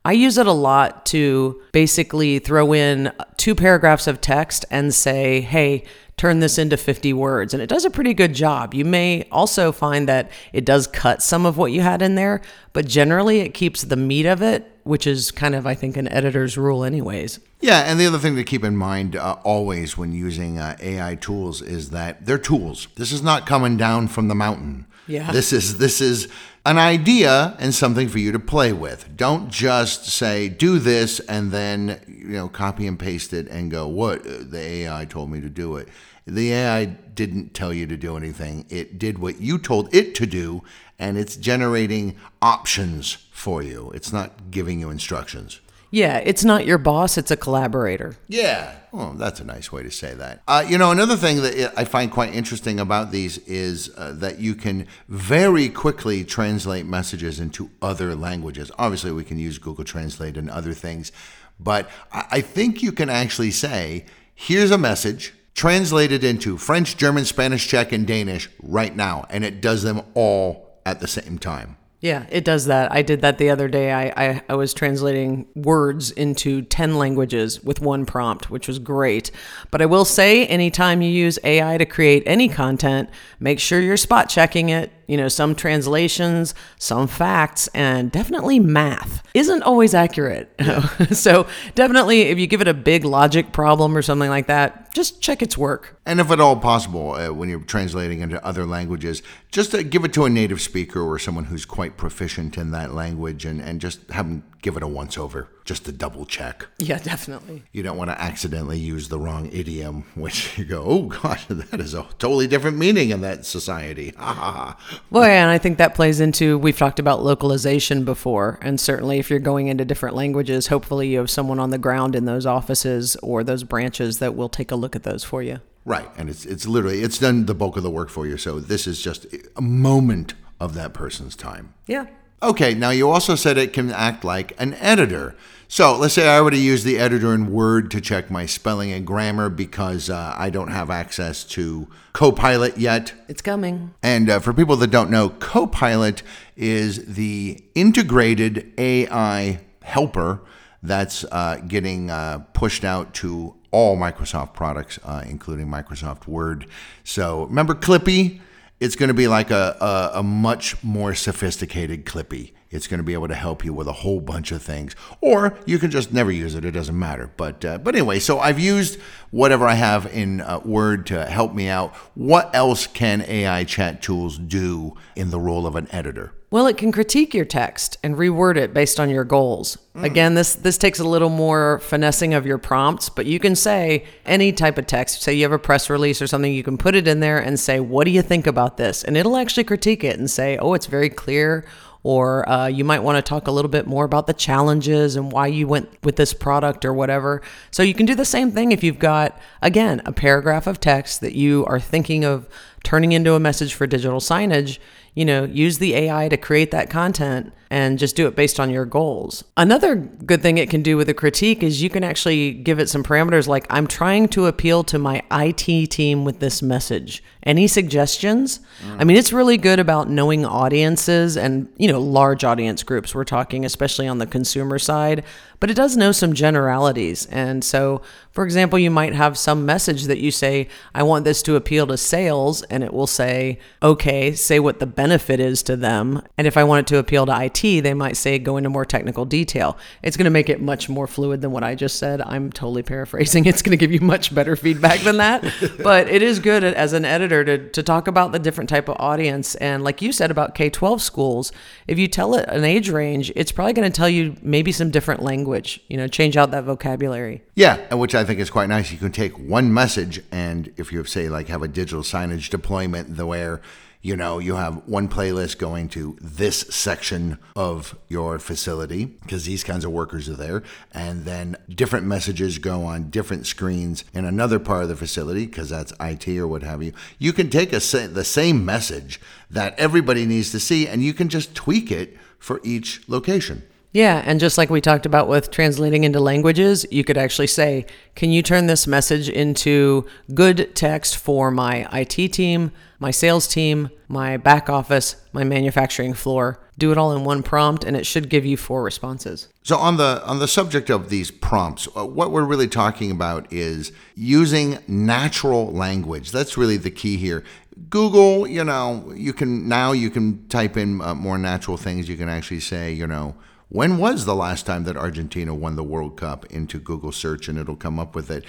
I 0.04 0.12
use 0.12 0.38
it 0.38 0.46
a 0.46 0.52
lot 0.52 1.04
to 1.06 1.60
basically 1.72 2.38
throw 2.38 2.72
in 2.72 3.12
two 3.36 3.54
paragraphs 3.54 4.06
of 4.06 4.20
text 4.20 4.64
and 4.70 4.94
say, 4.94 5.42
hey, 5.42 5.84
turn 6.20 6.40
this 6.40 6.58
into 6.58 6.76
50 6.76 7.14
words. 7.14 7.54
And 7.54 7.62
it 7.62 7.66
does 7.66 7.86
a 7.86 7.90
pretty 7.90 8.12
good 8.12 8.34
job. 8.34 8.74
You 8.74 8.84
may 8.84 9.26
also 9.32 9.72
find 9.72 10.06
that 10.06 10.30
it 10.52 10.66
does 10.66 10.86
cut 10.86 11.22
some 11.22 11.46
of 11.46 11.56
what 11.56 11.72
you 11.72 11.80
had 11.80 12.02
in 12.02 12.14
there, 12.14 12.42
but 12.74 12.86
generally 12.86 13.40
it 13.40 13.54
keeps 13.54 13.80
the 13.80 13.96
meat 13.96 14.26
of 14.26 14.42
it, 14.42 14.70
which 14.82 15.06
is 15.06 15.30
kind 15.30 15.54
of, 15.54 15.66
I 15.66 15.74
think, 15.74 15.96
an 15.96 16.08
editor's 16.08 16.58
rule, 16.58 16.84
anyways. 16.84 17.40
Yeah, 17.62 17.90
and 17.90 17.98
the 17.98 18.06
other 18.06 18.18
thing 18.18 18.36
to 18.36 18.44
keep 18.44 18.64
in 18.64 18.76
mind 18.76 19.16
uh, 19.16 19.38
always 19.44 19.96
when 19.96 20.12
using 20.12 20.58
uh, 20.58 20.76
AI 20.80 21.14
tools 21.14 21.62
is 21.62 21.88
that 21.88 22.26
they're 22.26 22.36
tools. 22.36 22.88
This 22.96 23.12
is 23.12 23.22
not 23.22 23.46
coming 23.46 23.78
down 23.78 24.08
from 24.08 24.28
the 24.28 24.34
mountain. 24.34 24.84
Yeah. 25.06 25.32
This 25.32 25.52
is 25.52 25.78
this 25.78 26.00
is 26.00 26.28
an 26.64 26.78
idea 26.78 27.56
and 27.58 27.74
something 27.74 28.08
for 28.08 28.18
you 28.18 28.30
to 28.30 28.38
play 28.38 28.72
with. 28.72 29.16
Don't 29.16 29.50
just 29.50 30.04
say 30.04 30.48
do 30.48 30.78
this 30.78 31.18
and 31.20 31.50
then 31.50 32.00
you 32.06 32.28
know 32.28 32.48
copy 32.48 32.86
and 32.86 32.96
paste 32.98 33.32
it 33.32 33.48
and 33.48 33.70
go 33.70 33.88
what 33.88 34.22
the 34.22 34.58
AI 34.58 35.04
told 35.06 35.30
me 35.30 35.40
to 35.40 35.48
do 35.48 35.76
it. 35.76 35.88
The 36.26 36.52
AI 36.52 36.84
didn't 36.84 37.54
tell 37.54 37.72
you 37.72 37.86
to 37.86 37.96
do 37.96 38.16
anything. 38.16 38.66
It 38.68 38.98
did 38.98 39.18
what 39.18 39.40
you 39.40 39.58
told 39.58 39.94
it 39.94 40.14
to 40.16 40.26
do 40.26 40.62
and 40.98 41.16
it's 41.16 41.36
generating 41.36 42.16
options 42.42 43.12
for 43.32 43.62
you. 43.62 43.90
It's 43.94 44.12
not 44.12 44.50
giving 44.50 44.80
you 44.80 44.90
instructions. 44.90 45.60
Yeah, 45.90 46.18
it's 46.18 46.44
not 46.44 46.66
your 46.66 46.78
boss, 46.78 47.18
it's 47.18 47.32
a 47.32 47.36
collaborator. 47.36 48.16
Yeah. 48.28 48.76
Well, 48.92 49.14
that's 49.14 49.40
a 49.40 49.44
nice 49.44 49.72
way 49.72 49.82
to 49.82 49.90
say 49.90 50.14
that. 50.14 50.42
Uh, 50.46 50.64
you 50.66 50.78
know, 50.78 50.92
another 50.92 51.16
thing 51.16 51.42
that 51.42 51.72
I 51.76 51.84
find 51.84 52.12
quite 52.12 52.32
interesting 52.32 52.78
about 52.78 53.10
these 53.10 53.38
is 53.38 53.90
uh, 53.96 54.12
that 54.18 54.38
you 54.38 54.54
can 54.54 54.86
very 55.08 55.68
quickly 55.68 56.22
translate 56.22 56.86
messages 56.86 57.40
into 57.40 57.70
other 57.82 58.14
languages. 58.14 58.70
Obviously, 58.78 59.10
we 59.10 59.24
can 59.24 59.38
use 59.38 59.58
Google 59.58 59.84
Translate 59.84 60.36
and 60.36 60.48
other 60.48 60.74
things, 60.74 61.10
but 61.58 61.90
I 62.12 62.40
think 62.40 62.82
you 62.82 62.92
can 62.92 63.10
actually 63.10 63.50
say, 63.50 64.06
here's 64.34 64.70
a 64.70 64.78
message. 64.78 65.34
Translated 65.60 66.24
into 66.24 66.56
French, 66.56 66.96
German, 66.96 67.26
Spanish, 67.26 67.68
Czech, 67.68 67.92
and 67.92 68.06
Danish 68.06 68.48
right 68.62 68.96
now, 68.96 69.26
and 69.28 69.44
it 69.44 69.60
does 69.60 69.82
them 69.82 70.00
all 70.14 70.80
at 70.86 71.00
the 71.00 71.06
same 71.06 71.38
time. 71.38 71.76
Yeah, 72.00 72.24
it 72.30 72.46
does 72.46 72.64
that. 72.64 72.90
I 72.90 73.02
did 73.02 73.20
that 73.20 73.36
the 73.36 73.50
other 73.50 73.68
day. 73.68 73.92
I, 73.92 74.04
I, 74.16 74.42
I, 74.48 74.54
was 74.54 74.72
translating 74.72 75.46
words 75.54 76.12
into 76.12 76.62
10 76.62 76.96
languages 76.96 77.62
with 77.62 77.78
one 77.78 78.06
prompt, 78.06 78.48
which 78.50 78.68
was 78.68 78.78
great. 78.78 79.30
But 79.70 79.82
I 79.82 79.84
will 79.84 80.06
say, 80.06 80.46
anytime 80.46 81.02
you 81.02 81.10
use 81.10 81.38
AI 81.44 81.76
to 81.76 81.84
create 81.84 82.22
any 82.24 82.48
content, 82.48 83.10
make 83.38 83.60
sure 83.60 83.80
you're 83.80 83.98
spot 83.98 84.30
checking 84.30 84.70
it 84.70 84.90
you 85.10 85.16
know, 85.16 85.26
some 85.26 85.56
translations, 85.56 86.54
some 86.78 87.08
facts, 87.08 87.66
and 87.74 88.12
definitely 88.12 88.60
math 88.60 89.26
isn't 89.34 89.64
always 89.64 89.92
accurate. 89.92 90.54
Yeah. 90.60 90.86
so, 91.10 91.48
definitely, 91.74 92.22
if 92.22 92.38
you 92.38 92.46
give 92.46 92.60
it 92.60 92.68
a 92.68 92.74
big 92.74 93.04
logic 93.04 93.50
problem 93.50 93.96
or 93.96 94.02
something 94.02 94.30
like 94.30 94.46
that, 94.46 94.94
just 94.94 95.20
check 95.20 95.42
its 95.42 95.58
work. 95.58 95.98
And 96.06 96.20
if 96.20 96.30
at 96.30 96.38
all 96.38 96.54
possible, 96.54 97.14
uh, 97.14 97.32
when 97.32 97.48
you're 97.48 97.58
translating 97.58 98.20
into 98.20 98.44
other 98.46 98.64
languages, 98.64 99.20
just 99.50 99.74
uh, 99.74 99.82
give 99.82 100.04
it 100.04 100.12
to 100.12 100.26
a 100.26 100.30
native 100.30 100.60
speaker 100.60 101.00
or 101.00 101.18
someone 101.18 101.46
who's 101.46 101.64
quite 101.64 101.96
proficient 101.96 102.56
in 102.56 102.70
that 102.70 102.94
language 102.94 103.44
and, 103.44 103.60
and 103.60 103.80
just 103.80 104.08
have 104.12 104.28
them 104.28 104.44
give 104.62 104.76
it 104.76 104.82
a 104.84 104.88
once 104.88 105.18
over 105.18 105.48
just 105.70 105.84
to 105.84 105.92
double 105.92 106.26
check. 106.26 106.66
Yeah, 106.78 106.98
definitely. 106.98 107.62
You 107.70 107.84
don't 107.84 107.96
want 107.96 108.10
to 108.10 108.20
accidentally 108.20 108.80
use 108.80 109.08
the 109.08 109.20
wrong 109.20 109.48
idiom, 109.52 110.02
which 110.16 110.58
you 110.58 110.64
go, 110.64 110.82
oh 110.84 111.02
gosh, 111.02 111.46
that 111.46 111.78
is 111.78 111.94
a 111.94 112.02
totally 112.18 112.48
different 112.48 112.76
meaning 112.76 113.10
in 113.10 113.20
that 113.20 113.46
society. 113.46 114.12
Ha 114.20 114.34
ha 114.34 114.52
ha. 114.52 115.00
Well, 115.10 115.22
yeah, 115.28 115.42
and 115.42 115.50
I 115.50 115.58
think 115.58 115.78
that 115.78 115.94
plays 115.94 116.20
into 116.20 116.58
we've 116.58 116.76
talked 116.76 116.98
about 116.98 117.22
localization 117.22 118.04
before, 118.04 118.58
and 118.60 118.80
certainly 118.80 119.18
if 119.18 119.30
you're 119.30 119.38
going 119.38 119.68
into 119.68 119.84
different 119.84 120.16
languages, 120.16 120.66
hopefully 120.66 121.08
you 121.08 121.18
have 121.18 121.30
someone 121.30 121.58
on 121.60 121.70
the 121.70 121.78
ground 121.78 122.16
in 122.16 122.24
those 122.24 122.46
offices 122.46 123.16
or 123.22 123.42
those 123.44 123.62
branches 123.62 124.18
that 124.18 124.34
will 124.34 124.48
take 124.48 124.70
a 124.70 124.76
look 124.76 124.96
at 124.96 125.04
those 125.04 125.22
for 125.22 125.42
you. 125.42 125.60
Right, 125.84 126.08
and 126.16 126.28
it's 126.28 126.44
it's 126.44 126.66
literally 126.66 127.02
it's 127.02 127.18
done 127.18 127.46
the 127.46 127.54
bulk 127.54 127.76
of 127.76 127.84
the 127.84 127.90
work 127.90 128.10
for 128.10 128.26
you. 128.26 128.36
So 128.36 128.58
this 128.60 128.86
is 128.86 129.00
just 129.00 129.26
a 129.56 129.62
moment 129.62 130.34
of 130.58 130.74
that 130.74 130.92
person's 130.92 131.36
time. 131.36 131.74
Yeah. 131.86 132.06
Okay, 132.42 132.72
now 132.72 132.88
you 132.88 133.10
also 133.10 133.34
said 133.34 133.58
it 133.58 133.74
can 133.74 133.90
act 133.90 134.24
like 134.24 134.54
an 134.58 134.74
editor. 134.74 135.36
So 135.72 135.96
let's 135.96 136.14
say 136.14 136.26
I 136.26 136.40
were 136.40 136.50
to 136.50 136.58
use 136.58 136.82
the 136.82 136.98
editor 136.98 137.32
in 137.32 137.52
Word 137.52 137.92
to 137.92 138.00
check 138.00 138.28
my 138.28 138.44
spelling 138.44 138.90
and 138.90 139.06
grammar 139.06 139.48
because 139.48 140.10
uh, 140.10 140.34
I 140.36 140.50
don't 140.50 140.72
have 140.72 140.90
access 140.90 141.44
to 141.44 141.86
Copilot 142.12 142.76
yet. 142.76 143.14
It's 143.28 143.40
coming. 143.40 143.94
And 144.02 144.28
uh, 144.28 144.40
for 144.40 144.52
people 144.52 144.74
that 144.78 144.90
don't 144.90 145.12
know, 145.12 145.28
Copilot 145.28 146.24
is 146.56 147.14
the 147.14 147.62
integrated 147.76 148.72
AI 148.78 149.60
helper 149.84 150.40
that's 150.82 151.24
uh, 151.30 151.60
getting 151.68 152.10
uh, 152.10 152.40
pushed 152.52 152.84
out 152.84 153.14
to 153.14 153.54
all 153.70 153.96
Microsoft 153.96 154.54
products, 154.54 154.98
uh, 155.04 155.22
including 155.24 155.68
Microsoft 155.68 156.26
Word. 156.26 156.66
So 157.04 157.44
remember 157.44 157.74
Clippy? 157.74 158.40
It's 158.80 158.96
going 158.96 159.06
to 159.06 159.14
be 159.14 159.28
like 159.28 159.52
a, 159.52 159.76
a, 159.80 160.18
a 160.18 160.22
much 160.24 160.82
more 160.82 161.14
sophisticated 161.14 162.06
Clippy. 162.06 162.54
It's 162.70 162.86
going 162.86 162.98
to 162.98 163.04
be 163.04 163.14
able 163.14 163.26
to 163.26 163.34
help 163.34 163.64
you 163.64 163.74
with 163.74 163.88
a 163.88 163.92
whole 163.92 164.20
bunch 164.20 164.52
of 164.52 164.62
things, 164.62 164.94
or 165.20 165.58
you 165.66 165.78
can 165.78 165.90
just 165.90 166.12
never 166.12 166.30
use 166.30 166.54
it. 166.54 166.64
It 166.64 166.70
doesn't 166.70 166.96
matter. 166.96 167.30
But 167.36 167.64
uh, 167.64 167.78
but 167.78 167.96
anyway, 167.96 168.20
so 168.20 168.38
I've 168.38 168.60
used 168.60 169.00
whatever 169.30 169.66
I 169.66 169.74
have 169.74 170.06
in 170.06 170.40
uh, 170.40 170.60
Word 170.64 171.06
to 171.06 171.26
help 171.26 171.52
me 171.52 171.68
out. 171.68 171.94
What 172.14 172.54
else 172.54 172.86
can 172.86 173.22
AI 173.22 173.64
chat 173.64 174.02
tools 174.02 174.38
do 174.38 174.94
in 175.16 175.30
the 175.30 175.40
role 175.40 175.66
of 175.66 175.74
an 175.74 175.88
editor? 175.90 176.32
Well, 176.52 176.66
it 176.66 176.76
can 176.76 176.90
critique 176.90 177.32
your 177.32 177.44
text 177.44 177.96
and 178.02 178.16
reword 178.16 178.56
it 178.56 178.74
based 178.74 178.98
on 178.98 179.08
your 179.08 179.22
goals. 179.22 179.78
Again, 179.94 180.34
this 180.34 180.54
this 180.54 180.78
takes 180.78 180.98
a 180.98 181.04
little 181.04 181.28
more 181.28 181.78
finessing 181.80 182.34
of 182.34 182.46
your 182.46 182.58
prompts, 182.58 183.08
but 183.08 183.26
you 183.26 183.38
can 183.38 183.54
say 183.54 184.04
any 184.24 184.52
type 184.52 184.78
of 184.78 184.86
text. 184.86 185.22
Say 185.22 185.34
you 185.34 185.42
have 185.42 185.52
a 185.52 185.58
press 185.58 185.90
release 185.90 186.22
or 186.22 186.26
something, 186.26 186.52
you 186.52 186.62
can 186.62 186.78
put 186.78 186.94
it 186.94 187.06
in 187.06 187.20
there 187.20 187.38
and 187.38 187.58
say, 187.58 187.80
"What 187.80 188.04
do 188.04 188.10
you 188.10 188.22
think 188.22 188.46
about 188.46 188.78
this?" 188.78 189.04
And 189.04 189.16
it'll 189.16 189.36
actually 189.36 189.64
critique 189.64 190.02
it 190.02 190.18
and 190.18 190.30
say, 190.30 190.56
"Oh, 190.58 190.74
it's 190.74 190.86
very 190.86 191.10
clear." 191.10 191.64
Or 192.02 192.48
uh, 192.48 192.66
you 192.66 192.82
might 192.82 193.00
want 193.00 193.16
to 193.16 193.28
talk 193.28 193.46
a 193.46 193.50
little 193.50 193.70
bit 193.70 193.86
more 193.86 194.04
about 194.04 194.26
the 194.26 194.32
challenges 194.32 195.16
and 195.16 195.30
why 195.30 195.48
you 195.48 195.68
went 195.68 195.90
with 196.02 196.16
this 196.16 196.32
product 196.32 196.84
or 196.84 196.94
whatever. 196.94 197.42
So 197.70 197.82
you 197.82 197.92
can 197.92 198.06
do 198.06 198.14
the 198.14 198.24
same 198.24 198.52
thing 198.52 198.72
if 198.72 198.82
you've 198.82 198.98
got, 198.98 199.38
again, 199.60 200.00
a 200.06 200.12
paragraph 200.12 200.66
of 200.66 200.80
text 200.80 201.20
that 201.20 201.34
you 201.34 201.66
are 201.66 201.78
thinking 201.78 202.24
of 202.24 202.48
turning 202.82 203.12
into 203.12 203.34
a 203.34 203.40
message 203.40 203.74
for 203.74 203.86
digital 203.86 204.20
signage 204.20 204.78
you 205.14 205.24
know, 205.24 205.44
use 205.44 205.78
the 205.78 205.94
AI 205.94 206.28
to 206.28 206.36
create 206.36 206.70
that 206.70 206.90
content 206.90 207.52
and 207.70 207.98
just 207.98 208.16
do 208.16 208.26
it 208.26 208.34
based 208.34 208.58
on 208.58 208.68
your 208.68 208.84
goals. 208.84 209.44
Another 209.56 209.94
good 209.94 210.42
thing 210.42 210.58
it 210.58 210.68
can 210.68 210.82
do 210.82 210.96
with 210.96 211.08
a 211.08 211.14
critique 211.14 211.62
is 211.62 211.82
you 211.82 211.88
can 211.88 212.02
actually 212.02 212.52
give 212.52 212.80
it 212.80 212.88
some 212.88 213.04
parameters 213.04 213.46
like, 213.46 213.64
I'm 213.70 213.86
trying 213.86 214.28
to 214.28 214.46
appeal 214.46 214.82
to 214.84 214.98
my 214.98 215.22
IT 215.30 215.90
team 215.90 216.24
with 216.24 216.40
this 216.40 216.62
message. 216.62 217.22
Any 217.44 217.68
suggestions? 217.68 218.60
I 218.98 219.04
mean, 219.04 219.16
it's 219.16 219.32
really 219.32 219.56
good 219.56 219.78
about 219.78 220.10
knowing 220.10 220.44
audiences 220.44 221.36
and, 221.36 221.72
you 221.78 221.90
know, 221.90 222.00
large 222.00 222.44
audience 222.44 222.82
groups. 222.82 223.14
We're 223.14 223.24
talking, 223.24 223.64
especially 223.64 224.06
on 224.06 224.18
the 224.18 224.26
consumer 224.26 224.78
side, 224.78 225.24
but 225.58 225.70
it 225.70 225.74
does 225.74 225.96
know 225.96 226.12
some 226.12 226.34
generalities. 226.34 227.26
And 227.26 227.64
so, 227.64 228.02
for 228.32 228.44
example, 228.44 228.78
you 228.78 228.90
might 228.90 229.14
have 229.14 229.38
some 229.38 229.64
message 229.64 230.04
that 230.04 230.18
you 230.18 230.30
say, 230.30 230.68
I 230.94 231.02
want 231.02 231.24
this 231.24 231.42
to 231.42 231.56
appeal 231.56 231.86
to 231.86 231.96
sales, 231.96 232.62
and 232.64 232.84
it 232.84 232.92
will 232.92 233.06
say, 233.06 233.58
okay, 233.82 234.32
say 234.32 234.58
what 234.58 234.78
the 234.78 234.86
benefit 234.86 235.40
is 235.40 235.62
to 235.64 235.76
them. 235.76 236.22
And 236.36 236.46
if 236.46 236.56
I 236.56 236.64
want 236.64 236.80
it 236.80 236.86
to 236.94 236.98
appeal 236.98 237.26
to 237.26 237.44
IT, 237.44 237.59
they 237.60 237.94
might 237.94 238.16
say, 238.16 238.38
go 238.38 238.56
into 238.56 238.70
more 238.70 238.84
technical 238.84 239.24
detail. 239.24 239.76
It's 240.02 240.16
going 240.16 240.24
to 240.24 240.30
make 240.30 240.48
it 240.48 240.60
much 240.60 240.88
more 240.88 241.06
fluid 241.06 241.42
than 241.42 241.50
what 241.50 241.62
I 241.62 241.74
just 241.74 241.98
said. 241.98 242.22
I'm 242.22 242.50
totally 242.50 242.82
paraphrasing. 242.82 243.44
It's 243.50 243.62
going 243.62 243.76
to 243.76 243.76
give 243.76 243.90
you 243.90 244.00
much 244.00 244.32
better 244.32 244.54
feedback 244.54 245.00
than 245.00 245.16
that. 245.16 245.42
but 245.82 246.08
it 246.08 246.22
is 246.22 246.38
good 246.38 246.62
as 246.62 246.92
an 246.92 247.04
editor 247.04 247.44
to, 247.44 247.68
to 247.70 247.82
talk 247.82 248.06
about 248.06 248.30
the 248.30 248.38
different 248.38 248.70
type 248.70 248.88
of 248.88 248.96
audience. 248.98 249.56
And 249.56 249.82
like 249.82 250.00
you 250.00 250.12
said 250.12 250.30
about 250.30 250.54
K 250.54 250.70
12 250.70 251.02
schools, 251.02 251.52
if 251.88 251.98
you 251.98 252.06
tell 252.06 252.34
it 252.34 252.48
an 252.48 252.64
age 252.64 252.88
range, 252.88 253.32
it's 253.34 253.50
probably 253.50 253.72
going 253.72 253.90
to 253.90 253.96
tell 253.96 254.08
you 254.08 254.36
maybe 254.40 254.70
some 254.70 254.90
different 254.90 255.22
language, 255.22 255.80
you 255.88 255.96
know, 255.96 256.06
change 256.06 256.36
out 256.36 256.52
that 256.52 256.64
vocabulary. 256.64 257.42
Yeah, 257.56 257.92
which 257.94 258.14
I 258.14 258.24
think 258.24 258.38
is 258.38 258.50
quite 258.50 258.68
nice. 258.68 258.92
You 258.92 258.98
can 258.98 259.12
take 259.12 259.36
one 259.38 259.74
message, 259.74 260.22
and 260.30 260.72
if 260.76 260.92
you 260.92 261.04
say 261.04 261.28
like 261.28 261.48
have 261.48 261.62
a 261.62 261.68
digital 261.68 262.02
signage 262.02 262.50
deployment, 262.50 263.16
the 263.16 263.26
where 263.26 263.60
you 264.02 264.16
know 264.16 264.38
you 264.38 264.54
have 264.54 264.86
one 264.88 265.08
playlist 265.08 265.58
going 265.58 265.88
to 265.90 266.16
this 266.20 266.60
section 266.60 267.38
of 267.54 267.98
your 268.08 268.38
facility 268.38 269.04
because 269.04 269.44
these 269.44 269.62
kinds 269.62 269.84
of 269.84 269.92
workers 269.92 270.28
are 270.28 270.36
there, 270.36 270.62
and 270.92 271.24
then 271.24 271.56
different 271.68 272.06
messages 272.06 272.58
go 272.58 272.84
on 272.84 273.10
different 273.10 273.46
screens 273.46 274.04
in 274.14 274.24
another 274.24 274.58
part 274.58 274.82
of 274.82 274.88
the 274.88 274.96
facility 274.96 275.46
because 275.46 275.68
that's 275.68 275.92
IT 276.00 276.26
or 276.28 276.48
what 276.48 276.62
have 276.62 276.82
you. 276.82 276.92
You 277.18 277.32
can 277.32 277.50
take 277.50 277.72
a 277.72 277.80
the 277.80 278.24
same 278.24 278.64
message 278.64 279.20
that 279.50 279.78
everybody 279.78 280.26
needs 280.26 280.50
to 280.52 280.60
see, 280.60 280.86
and 280.86 281.02
you 281.02 281.12
can 281.12 281.28
just 281.28 281.54
tweak 281.54 281.90
it 281.90 282.16
for 282.38 282.60
each 282.64 283.06
location. 283.08 283.62
Yeah, 283.92 284.22
and 284.24 284.38
just 284.38 284.56
like 284.56 284.70
we 284.70 284.80
talked 284.80 285.04
about 285.04 285.26
with 285.26 285.50
translating 285.50 286.04
into 286.04 286.20
languages, 286.20 286.86
you 286.92 287.02
could 287.02 287.18
actually 287.18 287.48
say, 287.48 287.86
Can 288.14 288.30
you 288.30 288.40
turn 288.40 288.66
this 288.66 288.86
message 288.86 289.28
into 289.28 290.06
good 290.32 290.76
text 290.76 291.16
for 291.16 291.50
my 291.50 291.88
IT 291.92 292.32
team, 292.32 292.70
my 293.00 293.10
sales 293.10 293.48
team, 293.48 293.90
my 294.06 294.36
back 294.36 294.70
office, 294.70 295.16
my 295.32 295.42
manufacturing 295.42 296.14
floor? 296.14 296.60
Do 296.78 296.92
it 296.92 296.98
all 296.98 297.14
in 297.16 297.24
one 297.24 297.42
prompt, 297.42 297.82
and 297.82 297.96
it 297.96 298.06
should 298.06 298.30
give 298.30 298.46
you 298.46 298.56
four 298.56 298.84
responses. 298.84 299.48
So 299.64 299.76
on 299.76 299.96
the 299.96 300.24
on 300.24 300.38
the 300.38 300.48
subject 300.48 300.88
of 300.88 301.10
these 301.10 301.32
prompts, 301.32 301.88
uh, 301.96 302.06
what 302.06 302.30
we're 302.30 302.44
really 302.44 302.68
talking 302.68 303.10
about 303.10 303.52
is 303.52 303.90
using 304.14 304.78
natural 304.86 305.72
language. 305.72 306.30
That's 306.30 306.56
really 306.56 306.76
the 306.76 306.90
key 306.92 307.16
here. 307.16 307.42
Google, 307.88 308.46
you 308.46 308.62
know, 308.62 309.12
you 309.16 309.32
can 309.32 309.68
now 309.68 309.90
you 309.90 310.10
can 310.10 310.46
type 310.46 310.76
in 310.76 311.00
uh, 311.00 311.14
more 311.14 311.38
natural 311.38 311.76
things. 311.76 312.08
You 312.08 312.16
can 312.16 312.28
actually 312.28 312.60
say, 312.60 312.92
you 312.92 313.06
know, 313.06 313.34
when 313.70 313.98
was 313.98 314.24
the 314.24 314.34
last 314.34 314.66
time 314.66 314.84
that 314.84 314.96
Argentina 314.96 315.54
won 315.54 315.76
the 315.76 315.84
World 315.84 316.16
Cup 316.16 316.44
into 316.46 316.78
Google 316.78 317.12
search 317.12 317.48
and 317.48 317.58
it'll 317.58 317.76
come 317.76 317.98
up 317.98 318.14
with 318.14 318.30
it. 318.30 318.44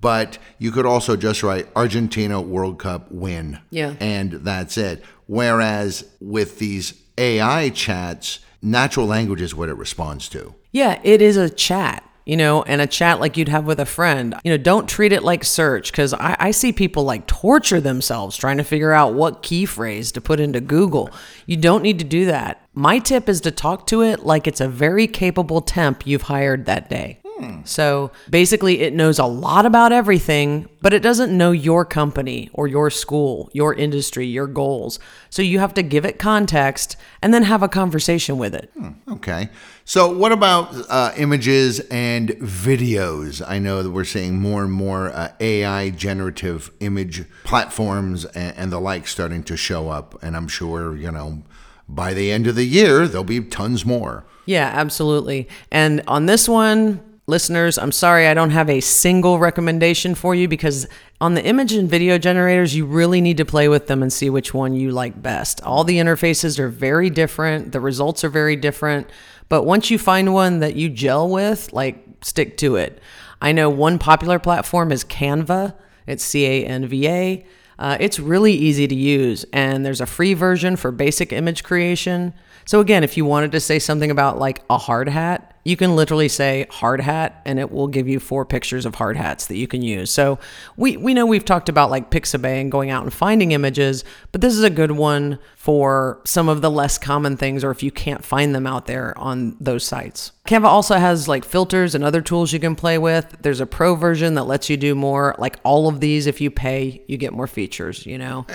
But 0.00 0.38
you 0.58 0.70
could 0.70 0.86
also 0.86 1.16
just 1.16 1.42
write 1.42 1.68
Argentina 1.74 2.40
World 2.40 2.78
Cup 2.78 3.10
win. 3.10 3.58
Yeah. 3.70 3.94
And 3.98 4.32
that's 4.32 4.78
it. 4.78 5.02
Whereas 5.26 6.04
with 6.20 6.58
these 6.58 6.94
AI 7.16 7.70
chats, 7.70 8.40
natural 8.62 9.06
language 9.06 9.40
is 9.40 9.54
what 9.54 9.68
it 9.68 9.74
responds 9.74 10.28
to. 10.30 10.54
Yeah, 10.70 11.00
it 11.02 11.22
is 11.22 11.36
a 11.36 11.48
chat, 11.48 12.07
you 12.28 12.36
know, 12.36 12.62
and 12.64 12.82
a 12.82 12.86
chat 12.86 13.20
like 13.20 13.38
you'd 13.38 13.48
have 13.48 13.64
with 13.64 13.80
a 13.80 13.86
friend. 13.86 14.34
You 14.44 14.50
know, 14.50 14.58
don't 14.58 14.86
treat 14.86 15.12
it 15.12 15.22
like 15.22 15.44
search 15.44 15.90
because 15.90 16.12
I, 16.12 16.36
I 16.38 16.50
see 16.50 16.74
people 16.74 17.04
like 17.04 17.26
torture 17.26 17.80
themselves 17.80 18.36
trying 18.36 18.58
to 18.58 18.64
figure 18.64 18.92
out 18.92 19.14
what 19.14 19.42
key 19.42 19.64
phrase 19.64 20.12
to 20.12 20.20
put 20.20 20.38
into 20.38 20.60
Google. 20.60 21.10
You 21.46 21.56
don't 21.56 21.82
need 21.82 21.98
to 22.00 22.04
do 22.04 22.26
that. 22.26 22.68
My 22.74 22.98
tip 22.98 23.30
is 23.30 23.40
to 23.40 23.50
talk 23.50 23.86
to 23.86 24.02
it 24.02 24.26
like 24.26 24.46
it's 24.46 24.60
a 24.60 24.68
very 24.68 25.06
capable 25.06 25.62
temp 25.62 26.06
you've 26.06 26.22
hired 26.22 26.66
that 26.66 26.90
day. 26.90 27.18
So 27.64 28.10
basically, 28.30 28.80
it 28.80 28.92
knows 28.92 29.18
a 29.18 29.26
lot 29.26 29.66
about 29.66 29.92
everything, 29.92 30.68
but 30.80 30.92
it 30.92 31.00
doesn't 31.00 31.36
know 31.36 31.52
your 31.52 31.84
company 31.84 32.50
or 32.52 32.66
your 32.66 32.90
school, 32.90 33.50
your 33.52 33.74
industry, 33.74 34.26
your 34.26 34.46
goals. 34.46 34.98
So 35.30 35.42
you 35.42 35.58
have 35.58 35.74
to 35.74 35.82
give 35.82 36.04
it 36.04 36.18
context 36.18 36.96
and 37.22 37.32
then 37.34 37.42
have 37.42 37.62
a 37.62 37.68
conversation 37.68 38.38
with 38.38 38.54
it. 38.54 38.72
Okay. 39.10 39.50
So, 39.84 40.12
what 40.12 40.32
about 40.32 40.74
uh, 40.88 41.12
images 41.16 41.80
and 41.90 42.30
videos? 42.30 43.42
I 43.46 43.58
know 43.58 43.82
that 43.82 43.90
we're 43.90 44.04
seeing 44.04 44.38
more 44.38 44.64
and 44.64 44.72
more 44.72 45.08
uh, 45.08 45.32
AI 45.40 45.90
generative 45.90 46.70
image 46.80 47.24
platforms 47.44 48.24
and, 48.26 48.56
and 48.56 48.72
the 48.72 48.80
like 48.80 49.06
starting 49.06 49.42
to 49.44 49.56
show 49.56 49.88
up. 49.88 50.22
And 50.22 50.36
I'm 50.36 50.48
sure, 50.48 50.96
you 50.96 51.10
know, 51.10 51.42
by 51.88 52.12
the 52.12 52.30
end 52.30 52.46
of 52.46 52.54
the 52.54 52.66
year, 52.66 53.08
there'll 53.08 53.24
be 53.24 53.40
tons 53.40 53.86
more. 53.86 54.24
Yeah, 54.44 54.70
absolutely. 54.74 55.48
And 55.70 56.02
on 56.06 56.26
this 56.26 56.48
one, 56.48 57.00
listeners, 57.28 57.78
I'm 57.78 57.92
sorry 57.92 58.26
I 58.26 58.34
don't 58.34 58.50
have 58.50 58.70
a 58.70 58.80
single 58.80 59.38
recommendation 59.38 60.14
for 60.14 60.34
you 60.34 60.48
because 60.48 60.88
on 61.20 61.34
the 61.34 61.44
image 61.44 61.72
and 61.72 61.88
video 61.88 62.18
generators, 62.18 62.74
you 62.74 62.86
really 62.86 63.20
need 63.20 63.36
to 63.36 63.44
play 63.44 63.68
with 63.68 63.86
them 63.86 64.02
and 64.02 64.12
see 64.12 64.30
which 64.30 64.54
one 64.54 64.74
you 64.74 64.90
like 64.90 65.22
best. 65.22 65.62
All 65.62 65.84
the 65.84 65.98
interfaces 65.98 66.58
are 66.58 66.68
very 66.68 67.10
different, 67.10 67.72
the 67.72 67.80
results 67.80 68.24
are 68.24 68.30
very 68.30 68.56
different. 68.56 69.08
But 69.48 69.64
once 69.64 69.90
you 69.90 69.98
find 69.98 70.32
one 70.32 70.60
that 70.60 70.74
you 70.74 70.88
gel 70.88 71.28
with, 71.28 71.72
like 71.72 72.02
stick 72.22 72.56
to 72.58 72.76
it. 72.76 73.00
I 73.40 73.52
know 73.52 73.70
one 73.70 73.98
popular 73.98 74.38
platform 74.38 74.90
is 74.90 75.04
Canva. 75.04 75.74
It's 76.06 76.24
C 76.24 76.46
A 76.46 76.66
N 76.66 76.86
V 76.86 77.08
A. 77.08 77.46
Uh, 77.78 77.96
it's 78.00 78.18
really 78.18 78.52
easy 78.52 78.88
to 78.88 78.94
use, 78.94 79.44
and 79.52 79.86
there's 79.86 80.00
a 80.00 80.06
free 80.06 80.34
version 80.34 80.74
for 80.74 80.90
basic 80.90 81.32
image 81.32 81.62
creation. 81.62 82.34
So, 82.64 82.80
again, 82.80 83.04
if 83.04 83.16
you 83.16 83.24
wanted 83.24 83.52
to 83.52 83.60
say 83.60 83.78
something 83.78 84.10
about 84.10 84.40
like 84.40 84.64
a 84.68 84.76
hard 84.76 85.08
hat, 85.08 85.54
you 85.68 85.76
can 85.76 85.94
literally 85.94 86.28
say 86.28 86.66
hard 86.70 86.98
hat 86.98 87.42
and 87.44 87.58
it 87.58 87.70
will 87.70 87.88
give 87.88 88.08
you 88.08 88.18
four 88.18 88.46
pictures 88.46 88.86
of 88.86 88.94
hard 88.94 89.18
hats 89.18 89.48
that 89.48 89.56
you 89.58 89.68
can 89.68 89.82
use. 89.82 90.10
So 90.10 90.38
we, 90.78 90.96
we 90.96 91.12
know 91.12 91.26
we've 91.26 91.44
talked 91.44 91.68
about 91.68 91.90
like 91.90 92.10
Pixabay 92.10 92.58
and 92.58 92.72
going 92.72 92.88
out 92.88 93.02
and 93.02 93.12
finding 93.12 93.52
images, 93.52 94.02
but 94.32 94.40
this 94.40 94.54
is 94.54 94.62
a 94.62 94.70
good 94.70 94.92
one 94.92 95.38
for 95.56 96.22
some 96.24 96.48
of 96.48 96.62
the 96.62 96.70
less 96.70 96.96
common 96.96 97.36
things 97.36 97.62
or 97.62 97.70
if 97.70 97.82
you 97.82 97.90
can't 97.90 98.24
find 98.24 98.54
them 98.54 98.66
out 98.66 98.86
there 98.86 99.16
on 99.18 99.58
those 99.60 99.84
sites. 99.84 100.32
Canva 100.48 100.64
also 100.64 100.94
has 100.94 101.28
like 101.28 101.44
filters 101.44 101.94
and 101.94 102.02
other 102.02 102.22
tools 102.22 102.54
you 102.54 102.58
can 102.58 102.74
play 102.74 102.96
with. 102.96 103.36
There's 103.42 103.60
a 103.60 103.66
pro 103.66 103.94
version 103.94 104.32
that 104.36 104.44
lets 104.44 104.70
you 104.70 104.78
do 104.78 104.94
more. 104.94 105.34
Like 105.38 105.56
all 105.62 105.88
of 105.88 106.00
these, 106.00 106.26
if 106.26 106.40
you 106.40 106.50
pay, 106.50 107.02
you 107.06 107.18
get 107.18 107.34
more 107.34 107.46
features, 107.46 108.06
you 108.06 108.16
know? 108.16 108.46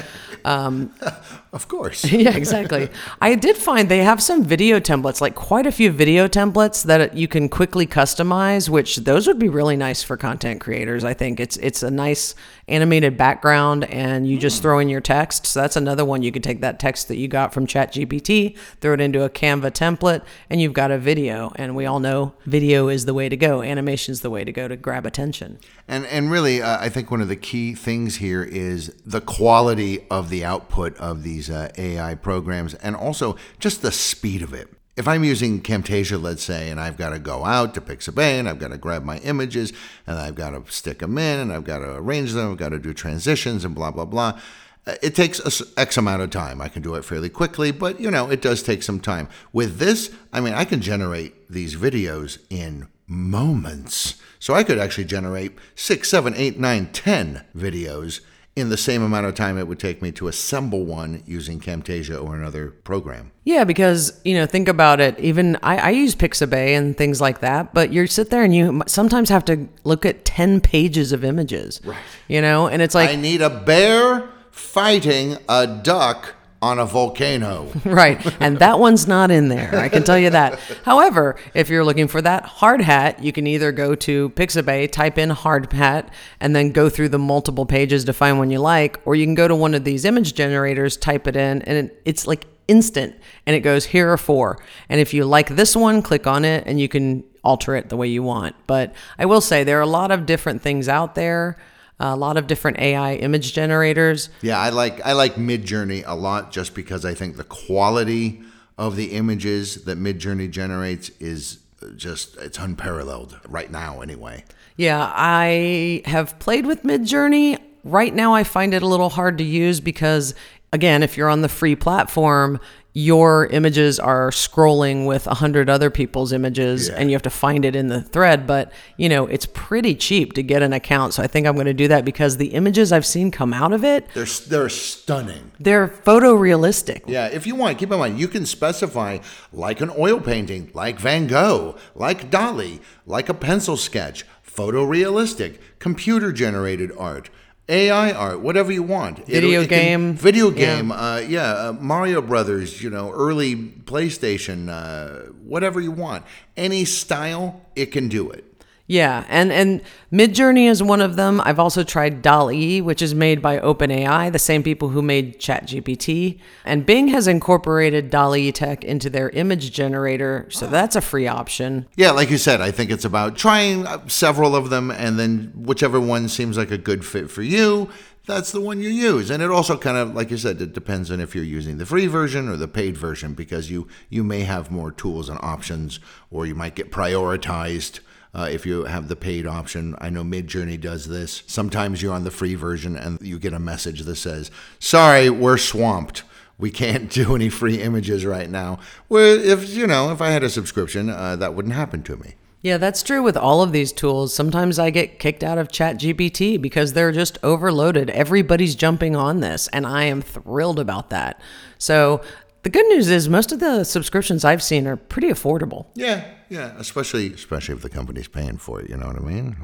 Um, 0.44 0.92
of 1.54 1.68
course. 1.68 2.04
yeah, 2.12 2.36
exactly. 2.36 2.90
I 3.22 3.36
did 3.36 3.58
find 3.58 3.90
they 3.90 4.00
have 4.00 4.24
some 4.24 4.44
video 4.44 4.80
templates, 4.80 5.22
like 5.22 5.36
quite 5.36 5.68
a 5.68 5.72
few 5.72 5.92
video 5.92 6.28
templates 6.28 6.84
that 6.86 7.16
you 7.16 7.28
can 7.28 7.48
quickly 7.48 7.86
customize, 7.86 8.70
which 8.70 8.98
those 8.98 9.28
would 9.28 9.38
be 9.38 9.50
really 9.50 9.78
nice 9.78 10.02
for 10.02 10.18
content 10.18 10.62
creators. 10.62 11.04
I 11.04 11.14
think 11.14 11.40
it's 11.40 11.58
it's 11.58 11.84
a 11.84 11.92
nice 11.92 12.34
animated 12.68 13.18
background 13.18 13.84
and 13.86 14.28
you 14.28 14.38
just 14.38 14.62
throw 14.62 14.80
in 14.80 14.90
your 14.90 15.02
text. 15.02 15.46
So 15.46 15.62
that's 15.62 15.76
another 15.76 16.06
one 16.06 16.24
you 16.24 16.32
could 16.32 16.44
take 16.44 16.62
that 16.62 16.80
text 16.80 17.08
that 17.08 17.18
you 17.18 17.28
got 17.28 17.54
from 17.54 17.68
ChatGPT, 17.68 18.58
throw 18.80 18.94
it 18.94 19.02
into 19.02 19.24
a 19.24 19.30
Canva 19.30 19.72
template, 19.72 20.24
and 20.50 20.62
you've 20.62 20.74
got 20.74 20.92
a 20.92 20.98
video. 20.98 21.52
And 21.56 21.76
we 21.76 21.86
all 21.86 22.00
know 22.00 22.34
video 22.46 22.88
is 22.88 23.06
the 23.06 23.14
way 23.14 23.30
to 23.30 23.38
go. 23.38 23.62
Animation 23.62 24.12
is 24.12 24.22
the 24.22 24.30
way 24.30 24.44
to 24.44 24.52
go 24.52 24.68
to 24.68 24.76
grab 24.76 25.06
attention. 25.06 25.60
And 25.88 26.06
and 26.06 26.32
really, 26.32 26.62
uh, 26.62 26.80
I 26.80 26.90
think 26.90 27.12
one 27.12 27.22
of 27.22 27.28
the 27.28 27.36
key 27.36 27.74
things 27.76 28.18
here 28.18 28.44
is 28.44 28.94
the 29.06 29.22
quality 29.22 30.06
of 30.10 30.30
the 30.30 30.46
output 30.46 30.96
of 30.98 31.24
these 31.24 31.50
uh, 31.50 31.70
AI 31.78 32.16
programs, 32.16 32.74
and 32.76 32.96
also 32.96 33.36
just 33.60 33.82
the 33.82 33.92
speed 33.92 34.42
of 34.42 34.54
it 34.54 34.70
if 34.96 35.08
I'm 35.08 35.24
using 35.24 35.62
Camtasia, 35.62 36.22
let's 36.22 36.44
say, 36.44 36.70
and 36.70 36.80
I've 36.80 36.98
got 36.98 37.10
to 37.10 37.20
go 37.20 37.46
out 37.46 37.74
to 37.74 37.82
Pixabay 37.82 38.40
and 38.40 38.48
I've 38.48 38.60
got 38.60 38.72
to 38.72 38.78
grab 38.78 39.04
my 39.04 39.18
images 39.20 39.74
and 40.06 40.20
I've 40.20 40.36
got 40.36 40.52
to 40.52 40.72
stick 40.72 41.00
them 41.00 41.18
in 41.18 41.40
and 41.40 41.52
I've 41.52 41.64
got 41.64 41.80
to 41.80 41.96
arrange 41.96 42.34
them, 42.34 42.52
I've 42.52 42.58
got 42.58 42.70
to 42.70 42.80
do 42.80 42.94
transitions 42.94 43.66
and 43.66 43.74
blah, 43.74 43.92
blah, 43.92 44.06
blah. 44.06 44.40
Uh, 44.86 44.96
it 45.02 45.16
takes 45.16 45.42
X 45.78 45.98
amount 45.98 46.22
of 46.22 46.30
time. 46.30 46.62
I 46.62 46.68
can 46.68 46.84
do 46.84 46.96
it 46.96 47.06
fairly 47.06 47.30
quickly, 47.30 47.72
but 47.72 48.00
you 48.00 48.12
know, 48.12 48.30
it 48.30 48.42
does 48.42 48.62
take 48.62 48.84
some 48.84 49.00
time. 49.00 49.30
With 49.52 49.78
this, 49.78 50.14
I 50.32 50.42
mean, 50.42 50.54
I 50.54 50.66
can 50.66 50.82
generate 50.82 51.50
these 51.50 51.76
videos 51.76 52.38
in 52.50 52.88
moments. 53.08 54.22
So 54.40 54.54
I 54.54 54.64
could 54.64 54.78
actually 54.78 55.06
generate 55.06 55.58
six, 55.74 56.10
seven, 56.10 56.34
eight, 56.36 56.60
nine, 56.60 56.88
ten 56.92 57.46
videos 57.56 58.20
in 58.56 58.70
the 58.70 58.78
same 58.78 59.02
amount 59.02 59.26
of 59.26 59.34
time 59.34 59.58
it 59.58 59.68
would 59.68 59.80
take 59.80 60.02
me 60.02 60.12
to 60.12 60.28
assemble 60.28 60.86
one 60.86 61.24
using 61.26 61.60
Camtasia 61.60 62.24
or 62.24 62.36
another 62.36 62.70
program. 62.70 63.32
Yeah, 63.46 63.64
because 63.64 64.20
you 64.24 64.36
know, 64.36 64.46
think 64.46 64.68
about 64.68 65.00
it. 65.00 65.20
Even 65.20 65.58
I, 65.64 65.78
I 65.78 65.90
use 65.90 66.16
Pixabay 66.16 66.78
and 66.78 66.96
things 66.96 67.20
like 67.20 67.40
that, 67.40 67.74
but 67.74 67.92
you 67.92 68.06
sit 68.08 68.30
there 68.30 68.44
and 68.44 68.56
you 68.56 68.84
sometimes 68.86 69.30
have 69.30 69.44
to 69.46 69.68
look 69.84 70.06
at 70.06 70.24
ten 70.24 70.62
pages 70.62 71.12
of 71.12 71.24
images. 71.24 71.82
Right. 71.84 71.98
You 72.28 72.42
know, 72.42 72.68
and 72.68 72.82
it's 72.82 72.96
like 72.96 73.10
I 73.10 73.16
need 73.16 73.42
a 73.42 73.50
bear 73.50 74.30
fighting 74.52 75.38
a 75.50 75.66
duck 75.66 76.36
on 76.64 76.80
a 76.80 76.86
volcano. 76.86 77.68
right. 77.86 78.26
And 78.42 78.58
that 78.60 78.80
one's 78.80 79.06
not 79.06 79.32
in 79.32 79.50
there. 79.50 79.76
I 79.76 79.90
can 79.90 80.04
tell 80.04 80.18
you 80.18 80.30
that. 80.30 80.58
However, 80.86 81.36
if 81.54 81.68
you're 81.68 81.84
looking 81.84 82.08
for 82.08 82.22
that 82.22 82.46
hard 82.46 82.80
hat, 82.80 83.22
you 83.22 83.34
can 83.34 83.46
either 83.46 83.74
go 83.74 83.96
to 83.96 84.30
Pixabay, 84.30 84.90
type 84.90 85.18
in 85.18 85.30
hard 85.30 85.72
hat, 85.74 86.10
and 86.40 86.56
then 86.56 86.72
go 86.72 86.88
through 86.90 87.10
the 87.10 87.20
multiple 87.20 87.66
pages 87.66 88.06
to 88.06 88.14
find 88.14 88.38
one 88.38 88.50
you 88.50 88.60
like, 88.60 88.98
or 89.04 89.14
you 89.14 89.26
can 89.26 89.36
go 89.36 89.46
to 89.46 89.56
one 89.56 89.74
of 89.74 89.84
these 89.84 90.06
image 90.06 90.36
generators, 90.36 90.96
type 90.96 91.28
it 91.28 91.36
in, 91.36 91.62
and 91.64 91.92
it's 92.06 92.26
like 92.26 92.48
instant 92.70 93.14
and 93.46 93.58
it 93.58 93.60
goes 93.60 93.88
here 93.88 94.10
are 94.10 94.18
four. 94.18 94.58
And 94.88 95.02
if 95.02 95.14
you 95.14 95.26
like 95.26 95.50
this 95.50 95.76
one, 95.76 96.02
click 96.02 96.26
on 96.26 96.46
it 96.46 96.64
and 96.66 96.80
you 96.80 96.88
can 96.88 97.26
alter 97.44 97.76
it 97.76 97.90
the 97.90 97.98
way 97.98 98.08
you 98.08 98.24
want. 98.24 98.56
But 98.68 98.94
I 99.20 99.26
will 99.26 99.42
say 99.42 99.66
there 99.66 99.80
are 99.80 99.82
a 99.82 99.86
lot 99.86 100.12
of 100.12 100.26
different 100.26 100.62
things 100.62 100.88
out 100.88 101.16
there 101.16 101.58
a 102.04 102.16
lot 102.18 102.36
of 102.36 102.48
different 102.48 102.80
AI 102.80 103.16
image 103.16 103.54
generators. 103.54 104.30
Yeah, 104.42 104.60
I 104.60 104.70
like 104.70 105.02
I 105.06 105.14
like 105.14 105.36
Midjourney 105.36 106.04
a 106.06 106.16
lot 106.16 106.52
just 106.52 106.76
because 106.76 107.06
I 107.06 107.14
think 107.14 107.38
the 107.38 107.46
quality 107.46 108.42
of 108.78 108.96
the 108.96 109.14
images 109.14 109.86
that 109.86 109.98
Midjourney 109.98 110.52
generates 110.52 111.10
is 111.20 111.60
just 111.96 112.36
it's 112.38 112.58
unparalleled 112.58 113.40
right 113.48 113.72
now 113.72 114.02
anyway. 114.02 114.44
Yeah, 114.76 115.12
I 115.16 116.02
have 116.06 116.38
played 116.40 116.66
with 116.66 116.84
Midjourney. 116.84 117.58
Right 117.86 118.14
now 118.14 118.34
I 118.34 118.44
find 118.44 118.74
it 118.74 118.84
a 118.84 118.88
little 118.88 119.10
hard 119.10 119.38
to 119.38 119.44
use 119.44 119.80
because 119.80 120.36
again, 120.74 121.04
if 121.04 121.16
you're 121.16 121.30
on 121.30 121.42
the 121.42 121.50
free 121.50 121.76
platform, 121.76 122.60
your 122.96 123.48
images 123.48 124.00
are 124.00 124.30
scrolling 124.30 125.08
with 125.08 125.26
a 125.26 125.34
hundred 125.34 125.70
other 125.70 125.90
people's 125.90 126.32
images 126.32 126.90
yeah. 126.90 126.96
and 126.96 127.10
you 127.10 127.16
have 127.16 127.24
to 127.24 127.30
find 127.30 127.66
it 127.66 127.76
in 127.76 127.88
the 127.88 128.04
thread 128.04 128.46
but 128.46 128.72
you 128.98 129.10
know 129.10 129.26
it's 129.26 129.48
pretty 129.48 129.96
cheap 129.96 130.34
to 130.34 130.44
get 130.44 130.62
an 130.62 130.74
account. 130.74 131.12
So 131.12 131.24
i 131.24 131.28
think 131.28 131.48
i'm 131.48 131.56
going 131.56 131.66
to 131.66 131.74
do 131.74 131.88
that 131.88 132.06
because 132.06 132.38
the 132.38 132.54
images 132.54 132.92
i've 132.92 133.06
seen 133.06 133.32
come 133.32 133.52
out 133.52 133.74
of 133.74 133.84
it 133.84 134.08
they're, 134.14 134.26
they're 134.26 134.70
stunning. 134.70 135.52
They're 135.60 135.88
photorealistic. 135.88 137.02
Yeah 137.08 137.28
if 137.28 137.48
you 137.48 137.56
want 137.56 137.80
keep 137.80 137.92
in 137.92 137.98
mind 137.98 138.20
you 138.20 138.28
can 138.28 138.46
specify 138.46 139.18
like 139.52 139.82
an 139.82 139.92
oil 139.98 140.20
painting 140.20 140.70
like 140.76 141.00
van 141.00 141.26
gogh 141.26 141.76
like 141.96 142.30
dali 142.30 142.80
like 143.08 143.28
a 143.28 143.34
pencil 143.34 143.76
sketch 143.76 144.24
photorealistic 144.46 145.58
computer 145.80 146.32
generated 146.32 146.92
art 146.96 147.32
AI 147.70 148.12
art, 148.12 148.42
whatever 148.42 148.72
you 148.72 148.84
want. 148.84 149.26
Video 149.26 149.62
it, 149.62 149.66
it 149.66 149.70
game. 149.70 150.10
Can, 150.10 150.18
video 150.18 150.52
game. 150.52 150.90
Yeah, 150.90 150.96
uh, 150.96 151.18
yeah 151.18 151.52
uh, 151.52 151.74
Mario 151.80 152.22
Brothers, 152.22 152.84
you 152.84 152.90
know, 152.90 153.12
early 153.12 153.56
PlayStation, 153.56 154.70
uh, 154.70 155.32
whatever 155.44 155.80
you 155.80 155.92
want. 155.92 156.26
Any 156.58 156.84
style, 156.84 157.62
it 157.76 157.88
can 157.88 158.10
do 158.10 158.30
it. 158.32 158.53
Yeah, 158.94 159.26
and 159.28 159.52
and 159.52 159.82
Midjourney 160.12 160.70
is 160.70 160.84
one 160.84 161.02
of 161.02 161.16
them. 161.16 161.42
I've 161.42 161.58
also 161.58 161.84
tried 161.84 162.22
DALL-E, 162.22 162.80
which 162.80 163.02
is 163.02 163.16
made 163.16 163.42
by 163.42 163.58
OpenAI, 163.58 164.32
the 164.32 164.38
same 164.38 164.62
people 164.62 164.90
who 164.90 165.02
made 165.02 165.40
ChatGPT, 165.40 166.40
and 166.64 166.86
Bing 166.86 167.08
has 167.08 167.28
incorporated 167.28 168.12
DALL-E 168.12 168.52
tech 168.52 168.84
into 168.84 169.10
their 169.10 169.32
image 169.32 169.72
generator, 169.72 170.46
so 170.52 170.68
that's 170.68 170.96
a 170.96 171.02
free 171.02 171.26
option. 171.26 171.88
Yeah, 171.96 172.12
like 172.12 172.30
you 172.30 172.38
said, 172.38 172.62
I 172.62 172.70
think 172.70 172.92
it's 172.92 173.04
about 173.04 173.36
trying 173.36 173.88
uh, 173.88 174.08
several 174.08 174.56
of 174.56 174.70
them 174.70 174.92
and 174.92 175.18
then 175.18 175.52
whichever 175.56 176.00
one 176.00 176.30
seems 176.30 176.56
like 176.56 176.70
a 176.70 176.78
good 176.78 177.04
fit 177.04 177.32
for 177.32 177.42
you, 177.42 177.90
that's 178.28 178.52
the 178.52 178.62
one 178.62 178.80
you 178.80 178.90
use. 178.90 179.32
And 179.32 179.42
it 179.42 179.50
also 179.50 179.76
kind 179.76 179.98
of, 179.98 180.14
like 180.14 180.30
you 180.30 180.38
said, 180.38 180.62
it 180.62 180.74
depends 180.74 181.10
on 181.10 181.20
if 181.20 181.34
you're 181.34 181.44
using 181.44 181.80
the 181.80 181.88
free 181.88 182.06
version 182.06 182.48
or 182.48 182.58
the 182.58 182.68
paid 182.68 182.96
version 182.96 183.34
because 183.34 183.72
you 183.72 183.88
you 184.10 184.24
may 184.24 184.42
have 184.42 184.70
more 184.70 184.92
tools 184.92 185.30
and 185.30 185.40
options, 185.42 186.00
or 186.30 186.46
you 186.46 186.54
might 186.54 186.76
get 186.76 186.92
prioritized 186.92 188.00
uh, 188.34 188.48
if 188.52 188.66
you 188.66 188.86
have 188.86 189.08
the 189.08 189.16
paid 189.16 189.46
option. 189.46 189.96
I 190.00 190.10
know 190.10 190.24
Midjourney 190.24 190.80
does 190.80 191.08
this. 191.08 191.44
Sometimes 191.48 192.02
you're 192.02 192.14
on 192.14 192.24
the 192.24 192.32
free 192.32 192.56
version 192.56 192.96
and 192.96 193.20
you 193.22 193.40
get 193.40 193.54
a 193.54 193.60
message 193.60 194.02
that 194.02 194.16
says, 194.16 194.52
"Sorry, 194.80 195.30
we're 195.30 195.58
swamped." 195.58 196.24
we 196.58 196.72
can't 196.72 197.10
do 197.12 197.36
any 197.36 197.50
free 197.50 197.82
images 197.82 198.26
right 198.26 198.50
now. 198.50 198.80
Where 199.08 199.36
if 199.38 199.70
you 199.70 199.88
know, 199.88 200.12
if 200.12 200.22
I 200.22 200.32
had 200.32 200.44
a 200.44 200.50
subscription, 200.50 201.10
uh, 201.10 201.36
that 201.38 201.54
wouldn't 201.54 201.74
happen 201.74 202.04
to 202.04 202.18
me. 202.18 202.36
Yeah, 202.62 202.78
that's 202.78 203.04
true 203.04 203.22
with 203.22 203.36
all 203.36 203.62
of 203.62 203.74
these 203.74 203.92
tools. 203.92 204.34
Sometimes 204.34 204.80
I 204.80 204.90
get 204.90 205.20
kicked 205.20 205.44
out 205.44 205.58
of 205.58 205.68
ChatGPT 205.68 206.62
because 206.62 206.94
they're 206.94 207.12
just 207.12 207.38
overloaded. 207.44 208.10
Everybody's 208.12 208.74
jumping 208.74 209.18
on 209.18 209.42
this, 209.42 209.68
and 209.74 209.86
I 209.86 210.04
am 210.06 210.22
thrilled 210.22 210.80
about 210.80 211.10
that. 211.10 211.42
So 211.78 212.22
the 212.62 212.70
good 212.70 212.86
news 212.88 213.10
is 213.10 213.28
most 213.28 213.52
of 213.52 213.60
the 213.60 213.84
subscriptions 213.84 214.46
I've 214.46 214.64
seen 214.64 214.88
are 214.88 214.96
pretty 214.96 215.28
affordable. 215.28 215.88
Yeah, 215.96 216.24
yeah, 216.54 216.74
especially 216.78 217.34
especially 217.34 217.74
if 217.74 217.82
the 217.82 217.90
company's 217.90 218.28
paying 218.28 218.58
for 218.58 218.80
it. 218.80 218.88
You 218.88 218.98
know 218.98 219.08
what 219.08 219.16
I 219.16 219.26
mean? 219.26 219.56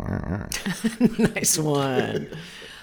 nice 1.35 1.55
one. 1.59 2.27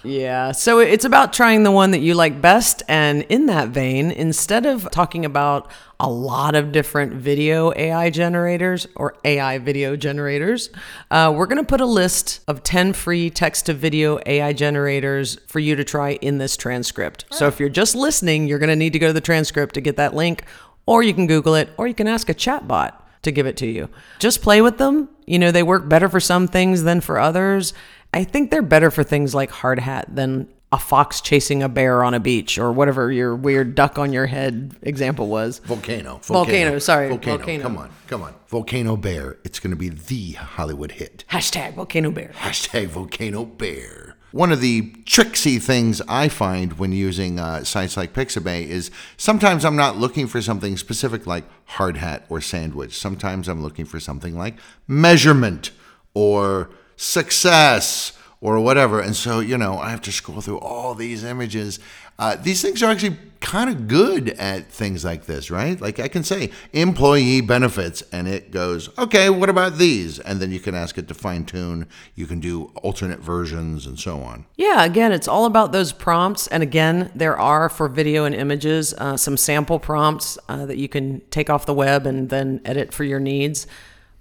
Yeah. 0.04 0.52
So 0.52 0.78
it's 0.78 1.04
about 1.04 1.32
trying 1.32 1.64
the 1.64 1.72
one 1.72 1.90
that 1.90 1.98
you 1.98 2.14
like 2.14 2.40
best. 2.40 2.84
And 2.86 3.22
in 3.22 3.46
that 3.46 3.70
vein, 3.70 4.12
instead 4.12 4.64
of 4.64 4.88
talking 4.92 5.24
about 5.24 5.68
a 5.98 6.08
lot 6.08 6.54
of 6.54 6.70
different 6.70 7.14
video 7.14 7.72
AI 7.74 8.10
generators 8.10 8.86
or 8.94 9.16
AI 9.24 9.58
video 9.58 9.96
generators, 9.96 10.70
uh, 11.10 11.34
we're 11.36 11.46
going 11.46 11.58
to 11.58 11.64
put 11.64 11.80
a 11.80 11.86
list 11.86 12.44
of 12.46 12.62
10 12.62 12.92
free 12.92 13.28
text 13.28 13.66
to 13.66 13.74
video 13.74 14.20
AI 14.24 14.52
generators 14.52 15.36
for 15.48 15.58
you 15.58 15.74
to 15.74 15.82
try 15.82 16.12
in 16.12 16.38
this 16.38 16.56
transcript. 16.56 17.24
So 17.30 17.48
if 17.48 17.58
you're 17.58 17.68
just 17.68 17.96
listening, 17.96 18.46
you're 18.46 18.60
going 18.60 18.68
to 18.68 18.76
need 18.76 18.92
to 18.92 19.00
go 19.00 19.08
to 19.08 19.12
the 19.12 19.20
transcript 19.20 19.74
to 19.74 19.80
get 19.80 19.96
that 19.96 20.14
link, 20.14 20.44
or 20.86 21.02
you 21.02 21.12
can 21.12 21.26
Google 21.26 21.56
it, 21.56 21.70
or 21.76 21.88
you 21.88 21.94
can 21.94 22.06
ask 22.06 22.28
a 22.28 22.34
chatbot 22.34 22.92
to 23.26 23.32
give 23.32 23.46
it 23.46 23.56
to 23.58 23.66
you. 23.66 23.88
Just 24.18 24.42
play 24.42 24.62
with 24.62 24.78
them. 24.78 25.08
You 25.26 25.38
know, 25.38 25.52
they 25.52 25.62
work 25.62 25.88
better 25.88 26.08
for 26.08 26.20
some 26.20 26.48
things 26.48 26.82
than 26.82 27.00
for 27.00 27.18
others. 27.18 27.74
I 28.14 28.24
think 28.24 28.50
they're 28.50 28.62
better 28.62 28.90
for 28.90 29.04
things 29.04 29.34
like 29.34 29.50
hard 29.50 29.78
hat 29.78 30.06
than 30.14 30.48
a 30.72 30.78
fox 30.78 31.20
chasing 31.20 31.62
a 31.62 31.68
bear 31.68 32.02
on 32.02 32.12
a 32.12 32.20
beach 32.20 32.58
or 32.58 32.72
whatever 32.72 33.12
your 33.12 33.36
weird 33.36 33.74
duck 33.74 33.98
on 33.98 34.12
your 34.12 34.26
head 34.26 34.74
example 34.82 35.28
was. 35.28 35.58
Volcano. 35.60 36.20
Volcano, 36.22 36.44
volcano 36.44 36.78
sorry. 36.78 37.08
Volcano. 37.08 37.36
volcano. 37.38 37.62
Come 37.62 37.78
on, 37.78 37.90
come 38.08 38.22
on. 38.22 38.34
Volcano 38.48 38.96
Bear. 38.96 39.38
It's 39.44 39.60
going 39.60 39.70
to 39.70 39.76
be 39.76 39.88
the 39.88 40.32
Hollywood 40.32 40.92
hit. 40.92 41.24
Hashtag 41.30 41.74
Volcano 41.74 42.10
Bear. 42.10 42.32
Hashtag 42.38 42.88
Volcano 42.88 43.44
Bear. 43.44 44.15
One 44.36 44.52
of 44.52 44.60
the 44.60 44.92
tricksy 45.06 45.58
things 45.58 46.02
I 46.06 46.28
find 46.28 46.74
when 46.74 46.92
using 46.92 47.40
uh, 47.40 47.64
sites 47.64 47.96
like 47.96 48.12
Pixabay 48.12 48.66
is 48.66 48.90
sometimes 49.16 49.64
I'm 49.64 49.76
not 49.76 49.96
looking 49.96 50.26
for 50.26 50.42
something 50.42 50.76
specific 50.76 51.26
like 51.26 51.44
hard 51.64 51.96
hat 51.96 52.26
or 52.28 52.42
sandwich. 52.42 52.94
Sometimes 52.98 53.48
I'm 53.48 53.62
looking 53.62 53.86
for 53.86 53.98
something 53.98 54.36
like 54.36 54.56
measurement 54.86 55.70
or 56.12 56.68
success 56.96 58.12
or 58.40 58.60
whatever. 58.60 59.00
And 59.00 59.16
so, 59.16 59.40
you 59.40 59.56
know, 59.56 59.78
I 59.78 59.90
have 59.90 60.02
to 60.02 60.12
scroll 60.12 60.40
through 60.40 60.58
all 60.58 60.94
these 60.94 61.24
images. 61.24 61.78
Uh, 62.18 62.36
these 62.36 62.62
things 62.62 62.82
are 62.82 62.90
actually 62.90 63.16
kind 63.40 63.70
of 63.70 63.88
good 63.88 64.30
at 64.30 64.70
things 64.70 65.04
like 65.04 65.26
this, 65.26 65.50
right? 65.50 65.80
Like 65.80 65.98
I 65.98 66.08
can 66.08 66.22
say 66.22 66.50
employee 66.72 67.40
benefits 67.40 68.02
and 68.12 68.26
it 68.26 68.50
goes, 68.50 68.96
okay, 68.98 69.30
what 69.30 69.48
about 69.48 69.78
these? 69.78 70.18
And 70.18 70.40
then 70.40 70.50
you 70.50 70.60
can 70.60 70.74
ask 70.74 70.98
it 70.98 71.08
to 71.08 71.14
fine 71.14 71.44
tune. 71.44 71.86
You 72.14 72.26
can 72.26 72.40
do 72.40 72.72
alternate 72.82 73.20
versions 73.20 73.86
and 73.86 73.98
so 73.98 74.18
on. 74.20 74.46
Yeah, 74.56 74.84
again, 74.84 75.12
it's 75.12 75.28
all 75.28 75.44
about 75.44 75.72
those 75.72 75.92
prompts. 75.92 76.46
And 76.48 76.62
again, 76.62 77.10
there 77.14 77.38
are 77.38 77.68
for 77.68 77.88
video 77.88 78.24
and 78.24 78.34
images 78.34 78.94
uh, 78.94 79.16
some 79.16 79.36
sample 79.36 79.78
prompts 79.78 80.38
uh, 80.48 80.66
that 80.66 80.78
you 80.78 80.88
can 80.88 81.20
take 81.30 81.48
off 81.48 81.66
the 81.66 81.74
web 81.74 82.06
and 82.06 82.28
then 82.28 82.60
edit 82.64 82.92
for 82.92 83.04
your 83.04 83.20
needs. 83.20 83.66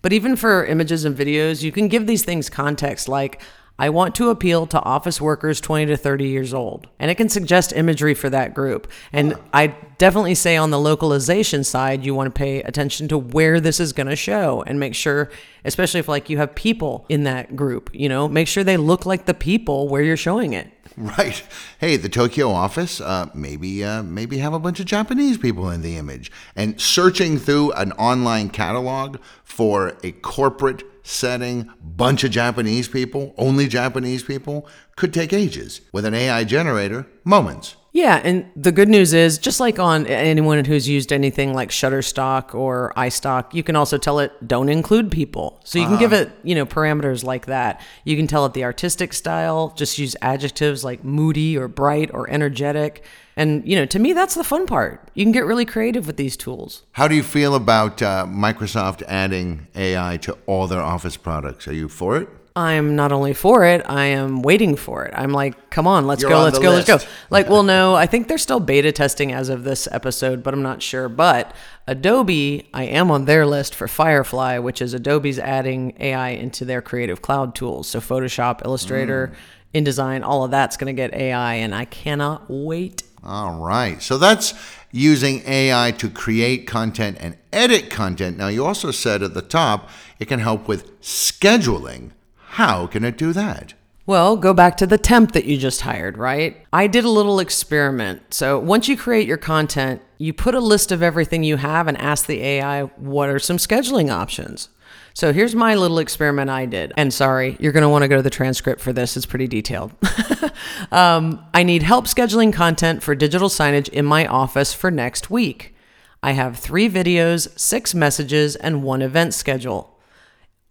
But 0.01 0.13
even 0.13 0.35
for 0.35 0.65
images 0.65 1.03
and 1.03 1.17
videos, 1.17 1.63
you 1.63 1.71
can 1.71 1.87
give 1.87 2.05
these 2.05 2.23
things 2.23 2.49
context 2.49 3.07
like, 3.07 3.41
I 3.77 3.89
want 3.89 4.15
to 4.15 4.29
appeal 4.29 4.67
to 4.67 4.81
office 4.81 5.19
workers 5.19 5.59
20 5.59 5.87
to 5.87 5.97
30 5.97 6.27
years 6.27 6.53
old. 6.53 6.87
And 6.97 7.11
it 7.11 7.15
can 7.15 7.27
suggest 7.27 7.73
imagery 7.73 8.13
for 8.13 8.29
that 8.29 8.53
group. 8.53 8.89
And 9.11 9.35
I 9.53 9.67
definitely 9.97 10.35
say 10.35 10.55
on 10.55 10.71
the 10.71 10.79
localization 10.79 11.63
side, 11.65 12.05
you 12.05 12.15
want 12.15 12.33
to 12.33 12.37
pay 12.37 12.61
attention 12.61 13.09
to 13.09 13.17
where 13.17 13.59
this 13.59 13.81
is 13.81 13.91
going 13.91 14.07
to 14.07 14.15
show 14.15 14.63
and 14.65 14.79
make 14.79 14.95
sure, 14.95 15.29
especially 15.65 15.99
if 15.99 16.07
like 16.07 16.29
you 16.29 16.37
have 16.37 16.55
people 16.55 17.05
in 17.09 17.23
that 17.23 17.55
group, 17.55 17.89
you 17.93 18.07
know, 18.07 18.29
make 18.29 18.47
sure 18.47 18.63
they 18.63 18.77
look 18.77 19.05
like 19.05 19.25
the 19.25 19.33
people 19.33 19.89
where 19.89 20.01
you're 20.01 20.15
showing 20.15 20.53
it. 20.53 20.71
Right. 20.97 21.43
Hey, 21.79 21.97
the 21.97 22.07
Tokyo 22.07 22.51
office, 22.51 23.01
uh, 23.01 23.27
maybe 23.33 23.83
uh, 23.83 24.01
maybe 24.01 24.37
have 24.37 24.53
a 24.53 24.59
bunch 24.59 24.79
of 24.79 24.85
Japanese 24.85 25.37
people 25.37 25.69
in 25.69 25.81
the 25.81 25.97
image. 25.97 26.31
And 26.55 26.79
searching 26.79 27.37
through 27.37 27.73
an 27.73 27.91
online 27.93 28.49
catalog 28.49 29.17
for 29.43 29.97
a 30.03 30.13
corporate 30.13 30.83
setting, 31.05 31.71
bunch 31.81 32.23
of 32.23 32.31
Japanese 32.31 32.87
people, 32.87 33.33
only 33.37 33.67
Japanese 33.67 34.23
people, 34.23 34.67
could 34.95 35.13
take 35.13 35.31
ages. 35.31 35.81
With 35.93 36.03
an 36.03 36.13
AI 36.13 36.43
generator, 36.43 37.07
moments. 37.23 37.75
Yeah, 37.93 38.19
and 38.25 38.51
the 38.57 38.73
good 38.73 38.89
news 38.89 39.13
is, 39.13 39.37
just 39.37 39.61
like 39.61 39.79
on 39.79 40.05
anyone 40.07 40.65
who's 40.65 40.89
used 40.89 41.13
anything 41.13 41.53
like 41.53 41.69
Shutterstock 41.69 42.53
or 42.53 42.91
iStock, 42.97 43.53
you 43.53 43.63
can 43.63 43.77
also 43.77 43.97
tell 43.97 44.19
it 44.19 44.33
don't 44.45 44.67
include 44.67 45.11
people. 45.11 45.61
So 45.63 45.79
you 45.79 45.85
can 45.85 45.97
give 45.97 46.11
ah. 46.11 46.17
it, 46.17 46.31
you 46.43 46.55
know, 46.55 46.65
parameters 46.65 47.23
like 47.23 47.45
that. 47.45 47.81
You 48.03 48.17
can 48.17 48.27
tell 48.27 48.45
it 48.47 48.53
the 48.53 48.65
artistic 48.65 49.13
style, 49.13 49.73
just 49.77 49.97
use 49.97 50.15
adjectives 50.21 50.83
like 50.83 51.05
moody 51.05 51.57
or 51.57 51.69
bright 51.69 52.11
or 52.13 52.29
energetic. 52.29 53.05
And, 53.37 53.67
you 53.67 53.75
know, 53.75 53.85
to 53.85 53.99
me, 53.99 54.13
that's 54.13 54.35
the 54.35 54.43
fun 54.43 54.65
part. 54.65 55.09
You 55.13 55.25
can 55.25 55.31
get 55.31 55.45
really 55.45 55.65
creative 55.65 56.07
with 56.07 56.17
these 56.17 56.37
tools. 56.37 56.83
How 56.93 57.07
do 57.07 57.15
you 57.15 57.23
feel 57.23 57.55
about 57.55 58.01
uh, 58.01 58.25
Microsoft 58.27 59.03
adding 59.07 59.67
AI 59.75 60.17
to 60.17 60.37
all 60.45 60.67
their 60.67 60.81
Office 60.81 61.17
products? 61.17 61.67
Are 61.67 61.73
you 61.73 61.89
for 61.89 62.17
it? 62.17 62.29
I'm 62.57 62.95
not 62.95 63.11
only 63.11 63.33
for 63.33 63.65
it, 63.65 63.81
I 63.85 64.05
am 64.05 64.41
waiting 64.41 64.77
for 64.77 65.03
it. 65.03 65.13
I'm 65.13 65.33
like, 65.33 65.69
come 65.69 65.87
on, 65.87 66.07
let's 66.07 66.21
You're 66.21 66.31
go, 66.31 66.37
on 66.37 66.43
let's 66.45 66.59
go, 66.59 66.69
let's 66.69 66.87
go. 66.87 66.99
Like, 67.29 67.49
well, 67.49 67.63
no, 67.63 67.95
I 67.95 68.05
think 68.05 68.29
they're 68.29 68.37
still 68.37 68.61
beta 68.61 68.93
testing 68.93 69.33
as 69.33 69.49
of 69.49 69.65
this 69.65 69.89
episode, 69.91 70.41
but 70.41 70.53
I'm 70.53 70.61
not 70.61 70.81
sure. 70.81 71.09
But 71.09 71.53
Adobe, 71.85 72.69
I 72.73 72.85
am 72.85 73.11
on 73.11 73.25
their 73.25 73.45
list 73.45 73.75
for 73.75 73.89
Firefly, 73.89 74.59
which 74.59 74.81
is 74.81 74.93
Adobe's 74.93 75.37
adding 75.37 75.97
AI 75.99 76.29
into 76.29 76.63
their 76.63 76.81
creative 76.81 77.21
cloud 77.21 77.55
tools. 77.55 77.89
So 77.89 77.99
Photoshop, 77.99 78.63
Illustrator, 78.63 79.33
InDesign, 79.73 80.23
all 80.23 80.45
of 80.45 80.51
that's 80.51 80.77
going 80.77 80.95
to 80.95 81.01
get 81.01 81.13
AI, 81.13 81.55
and 81.55 81.75
I 81.75 81.83
cannot 81.83 82.45
wait. 82.49 83.03
All 83.25 83.55
right. 83.55 84.01
So 84.01 84.17
that's 84.17 84.53
using 84.91 85.41
AI 85.47 85.91
to 85.97 86.09
create 86.09 86.67
content 86.67 87.17
and 87.19 87.37
edit 87.51 87.89
content. 87.89 88.37
Now, 88.37 88.47
you 88.47 88.65
also 88.65 88.91
said 88.91 89.23
at 89.23 89.33
the 89.33 89.41
top 89.41 89.89
it 90.19 90.27
can 90.27 90.39
help 90.39 90.67
with 90.67 91.01
scheduling. 91.01 92.11
How 92.37 92.87
can 92.87 93.03
it 93.03 93.17
do 93.17 93.33
that? 93.33 93.73
Well, 94.05 94.37
go 94.37 94.53
back 94.53 94.77
to 94.77 94.87
the 94.87 94.99
temp 94.99 95.31
that 95.31 95.45
you 95.45 95.57
just 95.57 95.81
hired, 95.81 96.15
right? 96.15 96.63
I 96.71 96.85
did 96.85 97.05
a 97.05 97.09
little 97.09 97.39
experiment. 97.39 98.35
So 98.35 98.59
once 98.59 98.87
you 98.87 98.95
create 98.95 99.27
your 99.27 99.37
content, 99.37 99.99
you 100.19 100.31
put 100.31 100.53
a 100.53 100.59
list 100.59 100.91
of 100.91 101.01
everything 101.01 101.43
you 101.43 101.57
have 101.57 101.87
and 101.87 101.97
ask 101.97 102.27
the 102.27 102.41
AI 102.41 102.83
what 102.83 103.29
are 103.29 103.39
some 103.39 103.57
scheduling 103.57 104.11
options. 104.11 104.69
So 105.15 105.31
here's 105.31 105.55
my 105.55 105.75
little 105.75 105.99
experiment 105.99 106.49
I 106.49 106.65
did. 106.65 106.91
And 106.97 107.13
sorry, 107.13 107.55
you're 107.61 107.71
going 107.71 107.83
to 107.83 107.89
want 107.89 108.01
to 108.01 108.09
go 108.09 108.17
to 108.17 108.21
the 108.21 108.29
transcript 108.29 108.81
for 108.81 108.91
this. 108.91 109.15
It's 109.15 109.25
pretty 109.25 109.47
detailed. 109.47 109.93
um, 110.91 111.41
I 111.53 111.63
need 111.63 111.83
help 111.83 112.05
scheduling 112.05 112.51
content 112.51 113.01
for 113.01 113.15
digital 113.15 113.47
signage 113.47 113.87
in 113.87 114.03
my 114.03 114.27
office 114.27 114.73
for 114.73 114.91
next 114.91 115.29
week. 115.29 115.73
I 116.21 116.33
have 116.33 116.59
three 116.59 116.89
videos, 116.89 117.57
six 117.57 117.95
messages, 117.95 118.57
and 118.57 118.83
one 118.83 119.01
event 119.01 119.33
schedule. 119.33 119.97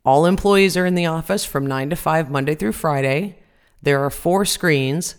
All 0.05 0.27
employees 0.27 0.77
are 0.77 0.85
in 0.85 0.95
the 0.95 1.07
office 1.07 1.47
from 1.47 1.67
9 1.67 1.89
to 1.89 1.97
5 1.97 2.31
Monday 2.31 2.55
through 2.55 2.73
Friday. 2.73 3.39
There 3.81 4.05
are 4.05 4.11
four 4.11 4.45
screens. 4.45 5.15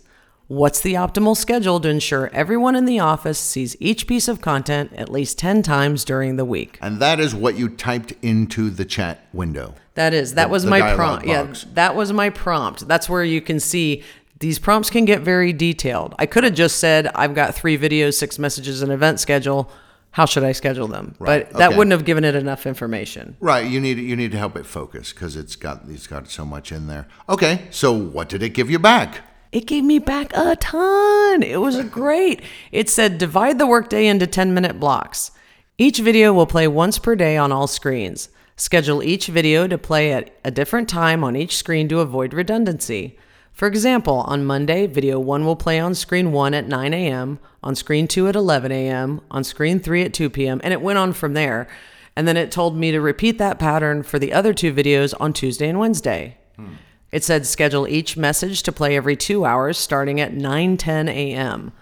What's 0.48 0.80
the 0.80 0.94
optimal 0.94 1.36
schedule 1.36 1.80
to 1.80 1.88
ensure 1.88 2.30
everyone 2.32 2.76
in 2.76 2.84
the 2.84 3.00
office 3.00 3.36
sees 3.38 3.74
each 3.80 4.06
piece 4.06 4.28
of 4.28 4.40
content 4.40 4.92
at 4.94 5.08
least 5.08 5.38
10 5.38 5.62
times 5.62 6.04
during 6.04 6.36
the 6.36 6.44
week? 6.44 6.78
And 6.80 7.00
that 7.00 7.18
is 7.18 7.34
what 7.34 7.56
you 7.58 7.68
typed 7.68 8.12
into 8.22 8.70
the 8.70 8.84
chat 8.84 9.26
window. 9.32 9.74
That 9.94 10.14
is, 10.14 10.34
that 10.34 10.44
The- 10.44 10.52
was 10.52 10.62
the 10.62 10.70
my 10.70 10.94
prompt. 10.94 11.26
Yeah, 11.26 11.52
that 11.74 11.96
was 11.96 12.12
my 12.12 12.30
prompt. 12.30 12.86
That's 12.86 13.08
where 13.08 13.24
you 13.24 13.40
can 13.40 13.58
see 13.58 14.04
these 14.38 14.60
prompts 14.60 14.88
can 14.88 15.04
get 15.04 15.22
very 15.22 15.52
detailed. 15.52 16.14
I 16.16 16.26
could 16.26 16.44
have 16.44 16.54
just 16.54 16.76
said, 16.78 17.08
I've 17.08 17.34
got 17.34 17.54
three 17.56 17.76
videos, 17.76 18.14
six 18.14 18.38
messages, 18.38 18.82
an 18.82 18.92
event 18.92 19.18
schedule. 19.18 19.68
How 20.12 20.26
should 20.26 20.44
I 20.44 20.52
schedule 20.52 20.86
them? 20.86 21.16
Right, 21.18 21.50
But 21.50 21.58
that 21.58 21.68
okay. 21.70 21.76
wouldn't 21.78 21.92
have 21.92 22.04
given 22.04 22.22
it 22.22 22.36
enough 22.36 22.66
information. 22.66 23.36
Right, 23.40 23.66
you 23.68 23.80
need 23.80 23.98
you 23.98 24.14
need 24.14 24.30
to 24.32 24.38
help 24.38 24.56
it 24.56 24.64
focus 24.64 25.12
because 25.12 25.34
it's 25.36 25.56
got 25.56 25.82
it's 25.88 26.06
got 26.06 26.30
so 26.30 26.44
much 26.46 26.70
in 26.70 26.86
there. 26.86 27.06
Okay, 27.28 27.66
so 27.70 27.92
what 27.92 28.28
did 28.28 28.42
it 28.42 28.50
give 28.50 28.70
you 28.70 28.78
back? 28.78 29.22
It 29.56 29.64
gave 29.64 29.84
me 29.84 29.98
back 29.98 30.36
a 30.36 30.54
ton. 30.54 31.42
It 31.42 31.62
was 31.62 31.82
great. 31.84 32.42
It 32.72 32.90
said 32.90 33.16
divide 33.16 33.58
the 33.58 33.66
workday 33.66 34.06
into 34.06 34.26
10 34.26 34.52
minute 34.52 34.78
blocks. 34.78 35.30
Each 35.78 35.98
video 35.98 36.34
will 36.34 36.44
play 36.44 36.68
once 36.68 36.98
per 36.98 37.16
day 37.16 37.38
on 37.38 37.52
all 37.52 37.66
screens. 37.66 38.28
Schedule 38.56 39.02
each 39.02 39.28
video 39.28 39.66
to 39.66 39.78
play 39.78 40.12
at 40.12 40.36
a 40.44 40.50
different 40.50 40.90
time 40.90 41.24
on 41.24 41.36
each 41.36 41.56
screen 41.56 41.88
to 41.88 42.00
avoid 42.00 42.34
redundancy. 42.34 43.18
For 43.50 43.66
example, 43.66 44.16
on 44.26 44.44
Monday, 44.44 44.86
video 44.86 45.18
1 45.18 45.46
will 45.46 45.56
play 45.56 45.80
on 45.80 45.94
screen 45.94 46.32
1 46.32 46.52
at 46.52 46.68
9 46.68 46.92
a.m., 46.92 47.38
on 47.62 47.74
screen 47.74 48.06
2 48.06 48.28
at 48.28 48.36
11 48.36 48.70
a.m., 48.70 49.22
on 49.30 49.42
screen 49.42 49.80
3 49.80 50.02
at 50.02 50.12
2 50.12 50.28
p.m., 50.28 50.60
and 50.64 50.74
it 50.74 50.82
went 50.82 50.98
on 50.98 51.14
from 51.14 51.32
there. 51.32 51.66
And 52.14 52.28
then 52.28 52.36
it 52.36 52.50
told 52.50 52.76
me 52.76 52.92
to 52.92 53.00
repeat 53.00 53.38
that 53.38 53.58
pattern 53.58 54.02
for 54.02 54.18
the 54.18 54.34
other 54.34 54.52
two 54.52 54.74
videos 54.74 55.14
on 55.18 55.32
Tuesday 55.32 55.70
and 55.70 55.78
Wednesday. 55.78 56.36
Hmm. 56.56 56.74
It 57.12 57.24
said 57.24 57.46
schedule 57.46 57.86
each 57.86 58.16
message 58.16 58.62
to 58.64 58.72
play 58.72 58.96
every 58.96 59.16
two 59.16 59.44
hours 59.44 59.78
starting 59.78 60.20
at 60.20 60.32
9:10 60.34 61.08
a.m. 61.08 61.72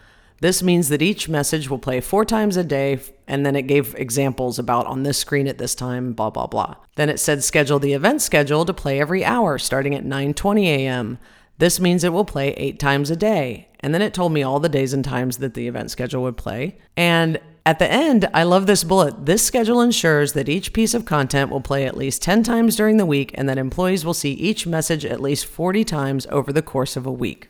This 0.40 0.62
means 0.62 0.88
that 0.88 1.00
each 1.00 1.28
message 1.28 1.70
will 1.70 1.78
play 1.78 2.00
four 2.00 2.24
times 2.24 2.56
a 2.56 2.64
day, 2.64 3.00
and 3.26 3.46
then 3.46 3.56
it 3.56 3.62
gave 3.66 3.94
examples 3.94 4.58
about 4.58 4.86
on 4.86 5.02
this 5.02 5.16
screen 5.16 5.48
at 5.48 5.58
this 5.58 5.74
time, 5.74 6.12
blah 6.12 6.30
blah 6.30 6.46
blah. 6.46 6.76
Then 6.96 7.08
it 7.08 7.18
said 7.18 7.42
schedule 7.42 7.78
the 7.78 7.94
event 7.94 8.20
schedule 8.20 8.64
to 8.64 8.74
play 8.74 9.00
every 9.00 9.24
hour 9.24 9.58
starting 9.58 9.94
at 9.94 10.04
9:20 10.04 10.66
a.m. 10.66 11.18
This 11.58 11.80
means 11.80 12.04
it 12.04 12.12
will 12.12 12.24
play 12.24 12.52
eight 12.54 12.78
times 12.78 13.10
a 13.10 13.16
day. 13.16 13.68
And 13.80 13.94
then 13.94 14.02
it 14.02 14.14
told 14.14 14.32
me 14.32 14.42
all 14.42 14.60
the 14.60 14.68
days 14.68 14.92
and 14.92 15.04
times 15.04 15.38
that 15.38 15.54
the 15.54 15.68
event 15.68 15.90
schedule 15.90 16.22
would 16.22 16.36
play. 16.36 16.78
And 16.96 17.38
at 17.66 17.78
the 17.78 17.90
end, 17.90 18.28
I 18.34 18.42
love 18.42 18.66
this 18.66 18.84
bullet. 18.84 19.24
This 19.24 19.42
schedule 19.42 19.80
ensures 19.80 20.34
that 20.34 20.50
each 20.50 20.74
piece 20.74 20.92
of 20.92 21.06
content 21.06 21.50
will 21.50 21.62
play 21.62 21.86
at 21.86 21.96
least 21.96 22.20
10 22.20 22.42
times 22.42 22.76
during 22.76 22.98
the 22.98 23.06
week 23.06 23.30
and 23.34 23.48
that 23.48 23.56
employees 23.56 24.04
will 24.04 24.12
see 24.12 24.32
each 24.32 24.66
message 24.66 25.04
at 25.06 25.20
least 25.20 25.46
40 25.46 25.82
times 25.84 26.26
over 26.30 26.52
the 26.52 26.60
course 26.60 26.94
of 26.94 27.06
a 27.06 27.12
week. 27.12 27.48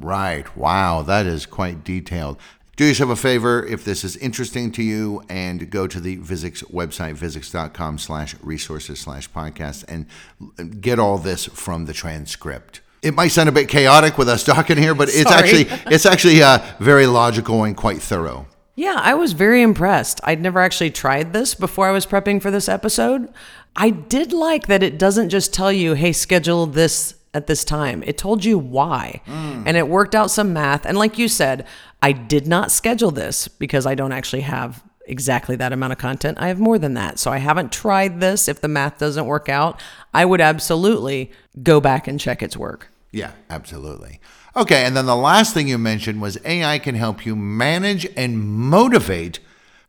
Right. 0.00 0.56
Wow, 0.56 1.02
that 1.02 1.26
is 1.26 1.46
quite 1.46 1.84
detailed. 1.84 2.38
Do 2.74 2.86
yourself 2.86 3.10
a 3.10 3.16
favor 3.16 3.64
if 3.64 3.84
this 3.84 4.02
is 4.02 4.16
interesting 4.16 4.72
to 4.72 4.82
you 4.82 5.22
and 5.28 5.70
go 5.70 5.86
to 5.86 6.00
the 6.00 6.16
Visix 6.16 6.64
website, 6.72 7.16
visix.com 7.16 7.98
slash 7.98 8.34
resources 8.42 8.98
slash 8.98 9.30
podcast 9.30 9.84
and 9.86 10.80
get 10.80 10.98
all 10.98 11.18
this 11.18 11.44
from 11.44 11.84
the 11.84 11.92
transcript. 11.92 12.80
It 13.02 13.14
might 13.14 13.28
sound 13.28 13.48
a 13.48 13.52
bit 13.52 13.68
chaotic 13.68 14.18
with 14.18 14.28
us 14.28 14.42
talking 14.42 14.78
here, 14.78 14.94
but 14.94 15.08
it's 15.08 15.30
Sorry. 15.30 15.36
actually 15.36 15.94
it's 15.94 16.06
actually 16.06 16.42
uh, 16.42 16.58
very 16.80 17.06
logical 17.06 17.62
and 17.62 17.76
quite 17.76 18.02
thorough. 18.02 18.46
Yeah, 18.74 18.98
I 18.98 19.14
was 19.14 19.32
very 19.32 19.60
impressed. 19.60 20.20
I'd 20.24 20.40
never 20.40 20.60
actually 20.60 20.90
tried 20.90 21.32
this 21.32 21.54
before 21.54 21.88
I 21.88 21.92
was 21.92 22.06
prepping 22.06 22.40
for 22.40 22.50
this 22.50 22.68
episode. 22.68 23.32
I 23.76 23.90
did 23.90 24.32
like 24.32 24.66
that 24.66 24.82
it 24.82 24.98
doesn't 24.98 25.28
just 25.28 25.52
tell 25.52 25.70
you, 25.70 25.94
hey, 25.94 26.12
schedule 26.12 26.66
this 26.66 27.14
at 27.34 27.46
this 27.46 27.64
time. 27.64 28.02
It 28.06 28.18
told 28.18 28.44
you 28.44 28.58
why. 28.58 29.20
Mm. 29.26 29.64
And 29.66 29.76
it 29.76 29.88
worked 29.88 30.14
out 30.14 30.30
some 30.30 30.52
math. 30.52 30.86
And 30.86 30.96
like 30.96 31.18
you 31.18 31.28
said, 31.28 31.66
I 32.00 32.12
did 32.12 32.46
not 32.46 32.70
schedule 32.70 33.10
this 33.10 33.48
because 33.48 33.86
I 33.86 33.94
don't 33.94 34.12
actually 34.12 34.42
have 34.42 34.82
exactly 35.06 35.56
that 35.56 35.72
amount 35.72 35.92
of 35.92 35.98
content. 35.98 36.38
I 36.40 36.48
have 36.48 36.60
more 36.60 36.78
than 36.78 36.94
that. 36.94 37.18
So 37.18 37.30
I 37.30 37.38
haven't 37.38 37.72
tried 37.72 38.20
this. 38.20 38.48
If 38.48 38.60
the 38.60 38.68
math 38.68 38.98
doesn't 38.98 39.26
work 39.26 39.48
out, 39.48 39.80
I 40.14 40.24
would 40.24 40.40
absolutely 40.40 41.30
go 41.62 41.80
back 41.80 42.06
and 42.06 42.20
check 42.20 42.42
its 42.42 42.56
work. 42.56 42.88
Yeah, 43.10 43.32
absolutely. 43.50 44.20
Okay, 44.54 44.84
and 44.84 44.94
then 44.94 45.06
the 45.06 45.16
last 45.16 45.54
thing 45.54 45.68
you 45.68 45.78
mentioned 45.78 46.20
was 46.20 46.38
AI 46.44 46.78
can 46.78 46.94
help 46.94 47.24
you 47.24 47.34
manage 47.34 48.06
and 48.16 48.38
motivate 48.38 49.38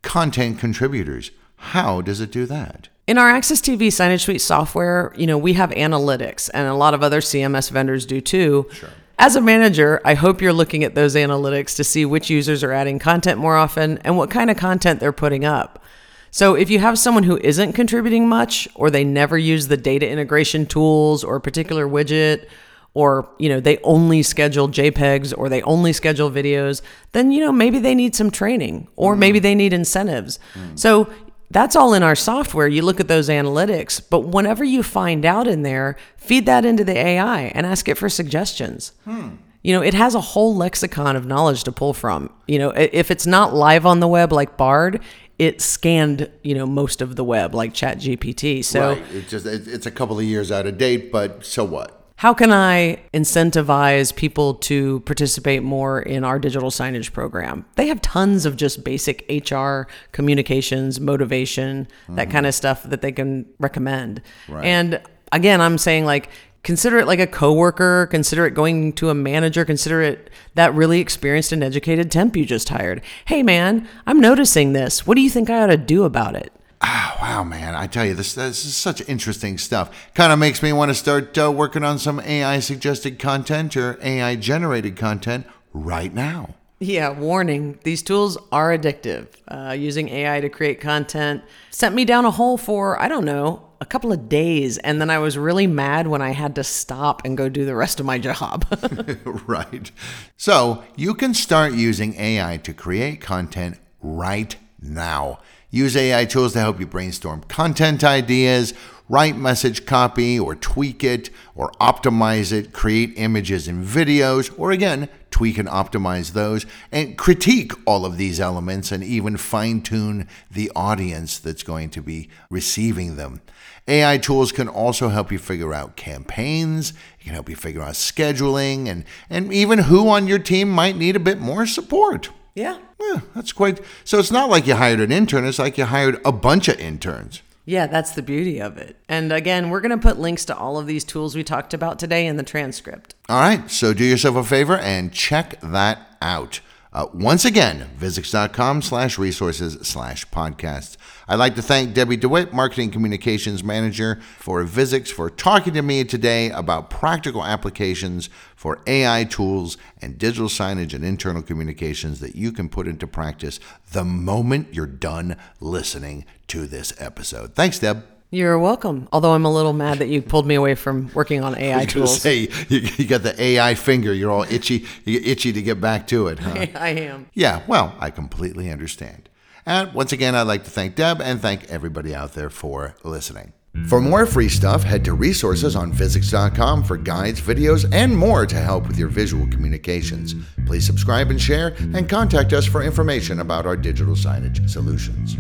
content 0.02 0.58
contributors. 0.58 1.32
How 1.58 2.02
does 2.02 2.22
it 2.22 2.32
do 2.32 2.46
that? 2.46 2.88
In 3.06 3.18
our 3.18 3.30
AxisTV 3.32 3.88
Signage 3.88 4.22
Suite 4.22 4.42
software, 4.42 5.12
you 5.18 5.28
know, 5.28 5.38
we 5.38 5.54
have 5.54 5.72
analytics 5.72 6.50
and 6.54 6.68
a 6.68 6.76
lot 6.76 6.94
of 6.94 7.04
other 7.04 7.20
CMS 7.20 7.70
vendors 7.70 8.06
do 8.06 8.22
too. 8.22 8.68
Sure. 8.72 8.90
As 9.20 9.36
a 9.36 9.42
manager, 9.42 10.00
I 10.06 10.14
hope 10.14 10.42
you're 10.42 10.54
looking 10.54 10.86
at 10.86 10.96
those 10.96 11.16
analytics 11.16 11.76
to 11.76 11.84
see 11.84 12.06
which 12.06 12.30
users 12.30 12.64
are 12.64 12.72
adding 12.72 13.00
content 13.00 13.40
more 13.40 13.58
often 13.58 13.98
and 14.00 14.18
what 14.18 14.32
kind 14.32 14.50
of 14.50 14.56
content 14.56 15.02
they're 15.02 15.12
putting 15.12 15.44
up. 15.44 15.84
So 16.32 16.56
if 16.56 16.70
you 16.70 16.80
have 16.80 16.98
someone 16.98 17.24
who 17.24 17.38
isn't 17.38 17.74
contributing 17.74 18.28
much 18.28 18.68
or 18.76 18.90
they 18.90 19.04
never 19.04 19.38
use 19.38 19.68
the 19.68 19.78
data 19.78 20.10
integration 20.10 20.66
tools 20.66 21.24
or 21.24 21.36
a 21.36 21.42
particular 21.42 21.86
widget 21.86 22.48
or 22.94 23.30
you 23.40 23.50
know 23.50 23.60
they 23.60 23.78
only 23.80 24.22
schedule 24.22 24.70
JPEGs 24.70 25.34
or 25.38 25.50
they 25.50 25.62
only 25.64 25.94
schedule 25.94 26.30
videos, 26.30 26.82
then 27.12 27.32
you 27.32 27.40
know 27.40 27.52
maybe 27.52 27.80
they 27.80 27.96
need 27.96 28.16
some 28.16 28.32
training 28.32 28.88
or 28.96 29.16
mm. 29.16 29.20
maybe 29.20 29.40
they 29.40 29.56
need 29.56 29.74
incentives. 29.74 30.40
Mm. 30.54 30.78
So 30.78 31.12
that's 31.54 31.76
all 31.76 31.94
in 31.94 32.04
our 32.04 32.16
software. 32.16 32.68
You 32.68 32.82
look 32.82 33.00
at 33.00 33.08
those 33.08 33.30
analytics, 33.30 34.02
but 34.10 34.22
whenever 34.22 34.64
you 34.64 34.82
find 34.82 35.24
out 35.24 35.48
in 35.48 35.62
there, 35.62 35.96
feed 36.18 36.48
that 36.48 36.66
into 36.66 36.84
the 36.84 36.98
AI 36.98 37.44
and 37.54 37.66
ask 37.66 37.88
it 37.88 37.98
for 37.98 38.10
suggestions. 38.10 38.92
Hmm. 39.06 39.36
You 39.62 39.74
know, 39.74 39.82
it 39.82 39.94
has 39.94 40.14
a 40.14 40.20
whole 40.20 40.56
lexicon 40.56 41.16
of 41.16 41.26
knowledge 41.26 41.64
to 41.66 41.72
pull 41.72 41.94
from. 41.94 42.34
You 42.48 42.60
know, 42.60 42.70
if 42.72 43.12
it's 43.12 43.26
not 43.26 43.54
live 43.54 43.86
on 43.86 44.02
the 44.02 44.08
web 44.08 44.34
like 44.34 44.58
Bard, 44.58 45.00
it 45.40 45.62
scanned, 45.62 46.30
you 46.42 46.54
know, 46.56 46.66
most 46.66 47.02
of 47.02 47.16
the 47.16 47.24
web 47.24 47.56
like 47.56 47.74
ChatGPT. 47.74 48.66
So 48.66 48.94
right. 48.94 49.04
it's 49.12 49.30
just 49.30 49.46
it's 49.46 49.86
a 49.86 49.92
couple 49.92 50.18
of 50.18 50.26
years 50.26 50.52
out 50.52 50.66
of 50.66 50.78
date, 50.78 51.12
but 51.12 51.46
so 51.46 51.64
what? 51.64 52.03
How 52.24 52.34
can 52.34 52.54
I 52.54 53.02
incentivize 53.14 54.16
people 54.16 54.54
to 54.54 55.02
participate 55.02 55.62
more 55.62 56.02
in 56.02 56.24
our 56.24 56.40
digital 56.40 56.72
signage 56.72 57.12
program? 57.12 57.66
They 57.76 57.88
have 57.88 58.02
tons 58.02 58.46
of 58.46 58.56
just 58.56 58.86
basic 58.86 59.26
HR 59.30 59.90
communications, 60.14 61.02
motivation, 61.02 61.86
mm-hmm. 62.04 62.16
that 62.16 62.30
kind 62.30 62.46
of 62.46 62.56
stuff 62.56 62.84
that 62.84 63.02
they 63.02 63.12
can 63.12 63.46
recommend. 63.60 64.22
Right. 64.48 64.64
And 64.64 65.02
again, 65.34 65.60
I'm 65.60 65.78
saying 65.78 66.06
like 66.06 66.30
consider 66.64 66.98
it 66.98 67.08
like 67.08 67.20
a 67.20 67.28
coworker, 67.28 68.08
consider 68.08 68.46
it 68.46 68.52
going 68.52 68.94
to 68.94 69.10
a 69.10 69.14
manager, 69.14 69.66
consider 69.66 70.02
it 70.02 70.30
that 70.56 70.74
really 70.74 71.02
experienced 71.02 71.52
and 71.52 71.62
educated 71.62 72.10
temp 72.10 72.38
you 72.38 72.46
just 72.46 72.70
hired. 72.70 73.02
Hey 73.26 73.44
man, 73.44 73.86
I'm 74.08 74.22
noticing 74.22 74.72
this. 74.72 75.06
What 75.06 75.16
do 75.16 75.22
you 75.22 75.30
think 75.30 75.50
I 75.50 75.64
ought 75.64 75.68
to 75.68 75.76
do 75.76 76.06
about 76.06 76.38
it? 76.38 76.54
Ah, 76.86 77.18
wow, 77.22 77.44
man! 77.46 77.76
I 77.76 77.88
tell 77.88 78.06
you, 78.06 78.14
this 78.14 78.34
this 78.34 78.66
is 78.66 78.76
such 78.76 79.08
interesting 79.08 79.58
stuff. 79.58 79.90
Kind 80.14 80.34
of 80.34 80.40
makes 80.40 80.62
me 80.62 80.74
want 80.74 80.90
to 80.90 80.96
start 80.96 81.38
uh, 81.38 81.50
working 81.50 81.82
on 81.82 81.98
some 81.98 82.20
AI 82.20 82.60
suggested 82.60 83.20
content 83.20 83.78
or 83.78 83.98
AI 84.02 84.36
generated 84.36 84.98
content 84.98 85.48
right 85.72 86.14
now. 86.14 86.56
Yeah, 86.80 87.18
warning: 87.18 87.80
these 87.84 88.04
tools 88.04 88.38
are 88.52 88.78
addictive. 88.78 89.28
Uh, 89.48 89.72
using 89.72 90.10
AI 90.10 90.42
to 90.42 90.50
create 90.50 90.82
content 90.82 91.42
sent 91.70 91.96
me 91.96 92.04
down 92.04 92.26
a 92.26 92.32
hole 92.32 92.58
for 92.58 93.02
I 93.02 93.08
don't 93.08 93.24
know 93.24 93.66
a 93.80 93.86
couple 93.86 94.12
of 94.12 94.28
days, 94.28 94.78
and 94.80 95.00
then 95.00 95.10
I 95.10 95.20
was 95.20 95.38
really 95.38 95.68
mad 95.68 96.08
when 96.08 96.22
I 96.22 96.32
had 96.32 96.54
to 96.56 96.66
stop 96.66 97.22
and 97.24 97.38
go 97.38 97.48
do 97.48 97.64
the 97.64 97.76
rest 97.76 98.02
of 98.02 98.06
my 98.06 98.20
job. 98.20 98.66
right. 99.48 99.90
So 100.36 100.84
you 100.98 101.14
can 101.14 101.34
start 101.34 101.72
using 101.72 102.16
AI 102.16 102.58
to 102.58 102.74
create 102.74 103.22
content 103.22 103.80
right 104.02 104.54
now. 104.82 105.40
Use 105.74 105.98
AI 105.98 106.26
tools 106.26 106.54
to 106.54 106.60
help 106.60 106.80
you 106.80 106.86
brainstorm 106.86 107.42
content 107.48 108.04
ideas, 108.04 108.76
write 109.10 109.36
message 109.36 109.88
copy, 109.88 110.40
or 110.40 110.54
tweak 110.54 111.04
it, 111.04 111.32
or 111.56 111.72
optimize 111.82 112.52
it, 112.52 112.74
create 112.74 113.12
images 113.16 113.68
and 113.68 113.84
videos, 113.84 114.54
or 114.60 114.70
again, 114.70 115.10
tweak 115.32 115.58
and 115.58 115.68
optimize 115.68 116.34
those, 116.34 116.68
and 116.92 117.18
critique 117.18 117.72
all 117.88 118.06
of 118.06 118.18
these 118.18 118.40
elements 118.40 118.92
and 118.92 119.04
even 119.04 119.36
fine 119.36 119.82
tune 119.82 120.28
the 120.52 120.72
audience 120.76 121.40
that's 121.40 121.64
going 121.64 121.90
to 121.90 122.04
be 122.04 122.30
receiving 122.52 123.16
them. 123.16 123.42
AI 123.88 124.20
tools 124.20 124.52
can 124.52 124.68
also 124.68 125.10
help 125.10 125.32
you 125.32 125.40
figure 125.40 125.74
out 125.74 125.96
campaigns, 125.96 126.92
it 127.20 127.24
can 127.24 127.34
help 127.34 127.50
you 127.50 127.56
figure 127.56 127.82
out 127.82 127.96
scheduling, 127.96 128.88
and, 128.88 129.06
and 129.28 129.52
even 129.52 129.80
who 129.80 130.08
on 130.08 130.28
your 130.28 130.38
team 130.38 130.70
might 130.70 130.96
need 130.96 131.16
a 131.16 131.20
bit 131.20 131.40
more 131.40 131.66
support. 131.66 132.30
Yeah. 132.56 132.80
Yeah, 133.00 133.22
that's 133.36 133.52
quite. 133.52 133.80
So 134.04 134.20
it's 134.20 134.32
not 134.32 134.50
like 134.50 134.68
you 134.68 134.76
hired 134.76 135.00
an 135.00 135.12
intern, 135.12 135.46
it's 135.46 135.60
like 135.60 135.78
you 135.78 135.86
hired 135.86 136.20
a 136.26 136.32
bunch 136.32 136.68
of 136.68 136.80
interns. 136.80 137.42
Yeah, 137.66 137.88
that's 137.88 138.12
the 138.12 138.22
beauty 138.22 138.60
of 138.60 138.78
it. 138.78 138.98
And 139.08 139.32
again, 139.32 139.70
we're 139.70 139.80
going 139.80 139.98
to 139.98 139.98
put 139.98 140.20
links 140.20 140.44
to 140.46 140.58
all 140.58 140.78
of 140.78 140.86
these 140.86 141.06
tools 141.06 141.34
we 141.34 141.46
talked 141.46 141.74
about 141.74 141.98
today 141.98 142.28
in 142.28 142.36
the 142.36 142.44
transcript. 142.44 143.16
All 143.30 143.40
right, 143.40 143.72
so 143.72 143.94
do 143.94 144.04
yourself 144.04 144.36
a 144.36 144.44
favor 144.44 144.78
and 144.78 145.14
check 145.14 145.60
that 145.62 146.18
out. 146.22 146.60
Uh, 146.94 147.08
once 147.12 147.44
again, 147.44 147.90
Visix.com 147.98 148.84
slash 148.84 149.18
resources 149.18 149.78
slash 149.88 150.28
podcasts. 150.28 150.96
I'd 151.28 151.40
like 151.40 151.56
to 151.56 151.64
thank 151.64 151.96
Debbie 151.96 152.18
DeWitt, 152.18 152.54
Marketing 152.54 152.92
Communications 152.92 153.64
Manager 153.64 154.22
for 154.38 154.64
Visix, 154.64 155.08
for 155.08 155.32
talking 155.32 155.74
to 155.74 155.82
me 155.82 156.04
today 156.04 156.52
about 156.52 156.92
practical 156.92 157.44
applications 157.44 158.30
for 158.56 158.80
AI 158.86 159.24
tools 159.24 159.76
and 160.02 160.20
digital 160.20 160.50
signage 160.50 160.94
and 160.94 161.04
internal 161.04 161.42
communications 161.42 162.20
that 162.20 162.36
you 162.36 162.52
can 162.52 162.70
put 162.70 162.88
into 162.88 163.08
practice 163.08 163.60
the 163.92 164.06
moment 164.06 164.74
you're 164.74 164.86
done 164.86 165.36
listening 165.60 166.26
to 166.48 166.68
this 166.68 166.94
episode. 167.00 167.56
Thanks, 167.56 167.80
Deb. 167.80 168.13
You're 168.34 168.58
welcome. 168.58 169.08
Although 169.12 169.34
I'm 169.34 169.46
a 169.46 169.54
little 169.54 169.74
mad 169.74 170.00
that 170.00 170.08
you 170.08 170.20
pulled 170.20 170.48
me 170.48 170.56
away 170.56 170.74
from 170.74 171.12
working 171.14 171.44
on 171.44 171.56
AI 171.56 171.86
tools. 171.86 171.96
I 171.96 172.02
was 172.02 172.24
going 172.24 172.48
to 172.48 172.66
say 172.66 172.66
you, 172.68 172.90
you, 172.98 173.06
got 173.06 173.22
the 173.22 173.40
AI 173.40 173.76
finger. 173.76 174.12
You're 174.12 174.32
all 174.32 174.42
itchy. 174.50 174.88
You're 175.06 175.22
itchy 175.22 175.54
to 175.54 175.62
get 175.62 175.80
back 175.80 176.08
to 176.08 176.30
it. 176.30 176.40
Huh? 176.40 176.66
I 176.76 176.90
am. 176.90 177.28
Yeah. 177.36 177.62
Well, 177.68 177.96
I 178.00 178.10
completely 178.10 178.72
understand. 178.72 179.30
And 179.68 179.94
once 179.94 180.14
again, 180.14 180.34
I'd 180.34 180.48
like 180.48 180.64
to 180.64 180.72
thank 180.72 180.96
Deb 180.96 181.22
and 181.22 181.40
thank 181.44 181.66
everybody 181.66 182.16
out 182.16 182.34
there 182.34 182.50
for 182.50 182.96
listening. 183.04 183.54
For 183.88 184.02
more 184.02 184.26
free 184.26 184.50
stuff, 184.50 184.82
head 184.82 185.06
to 185.06 185.14
resources 185.14 185.76
on 185.76 185.94
Visix.com 185.94 186.84
for 186.84 186.98
guides, 186.98 187.40
videos, 187.40 187.88
and 187.94 188.18
more 188.18 188.48
to 188.48 188.56
help 188.56 188.88
with 188.88 188.98
your 188.98 189.10
visual 189.10 189.46
communications. 189.48 190.34
Please 190.66 190.86
subscribe 190.86 191.30
and 191.30 191.42
share, 191.42 191.76
and 191.80 192.10
contact 192.10 192.54
us 192.54 192.66
for 192.66 192.84
information 192.84 193.40
about 193.40 193.66
our 193.68 193.78
digital 193.78 194.16
signage 194.16 194.70
solutions. 194.70 195.38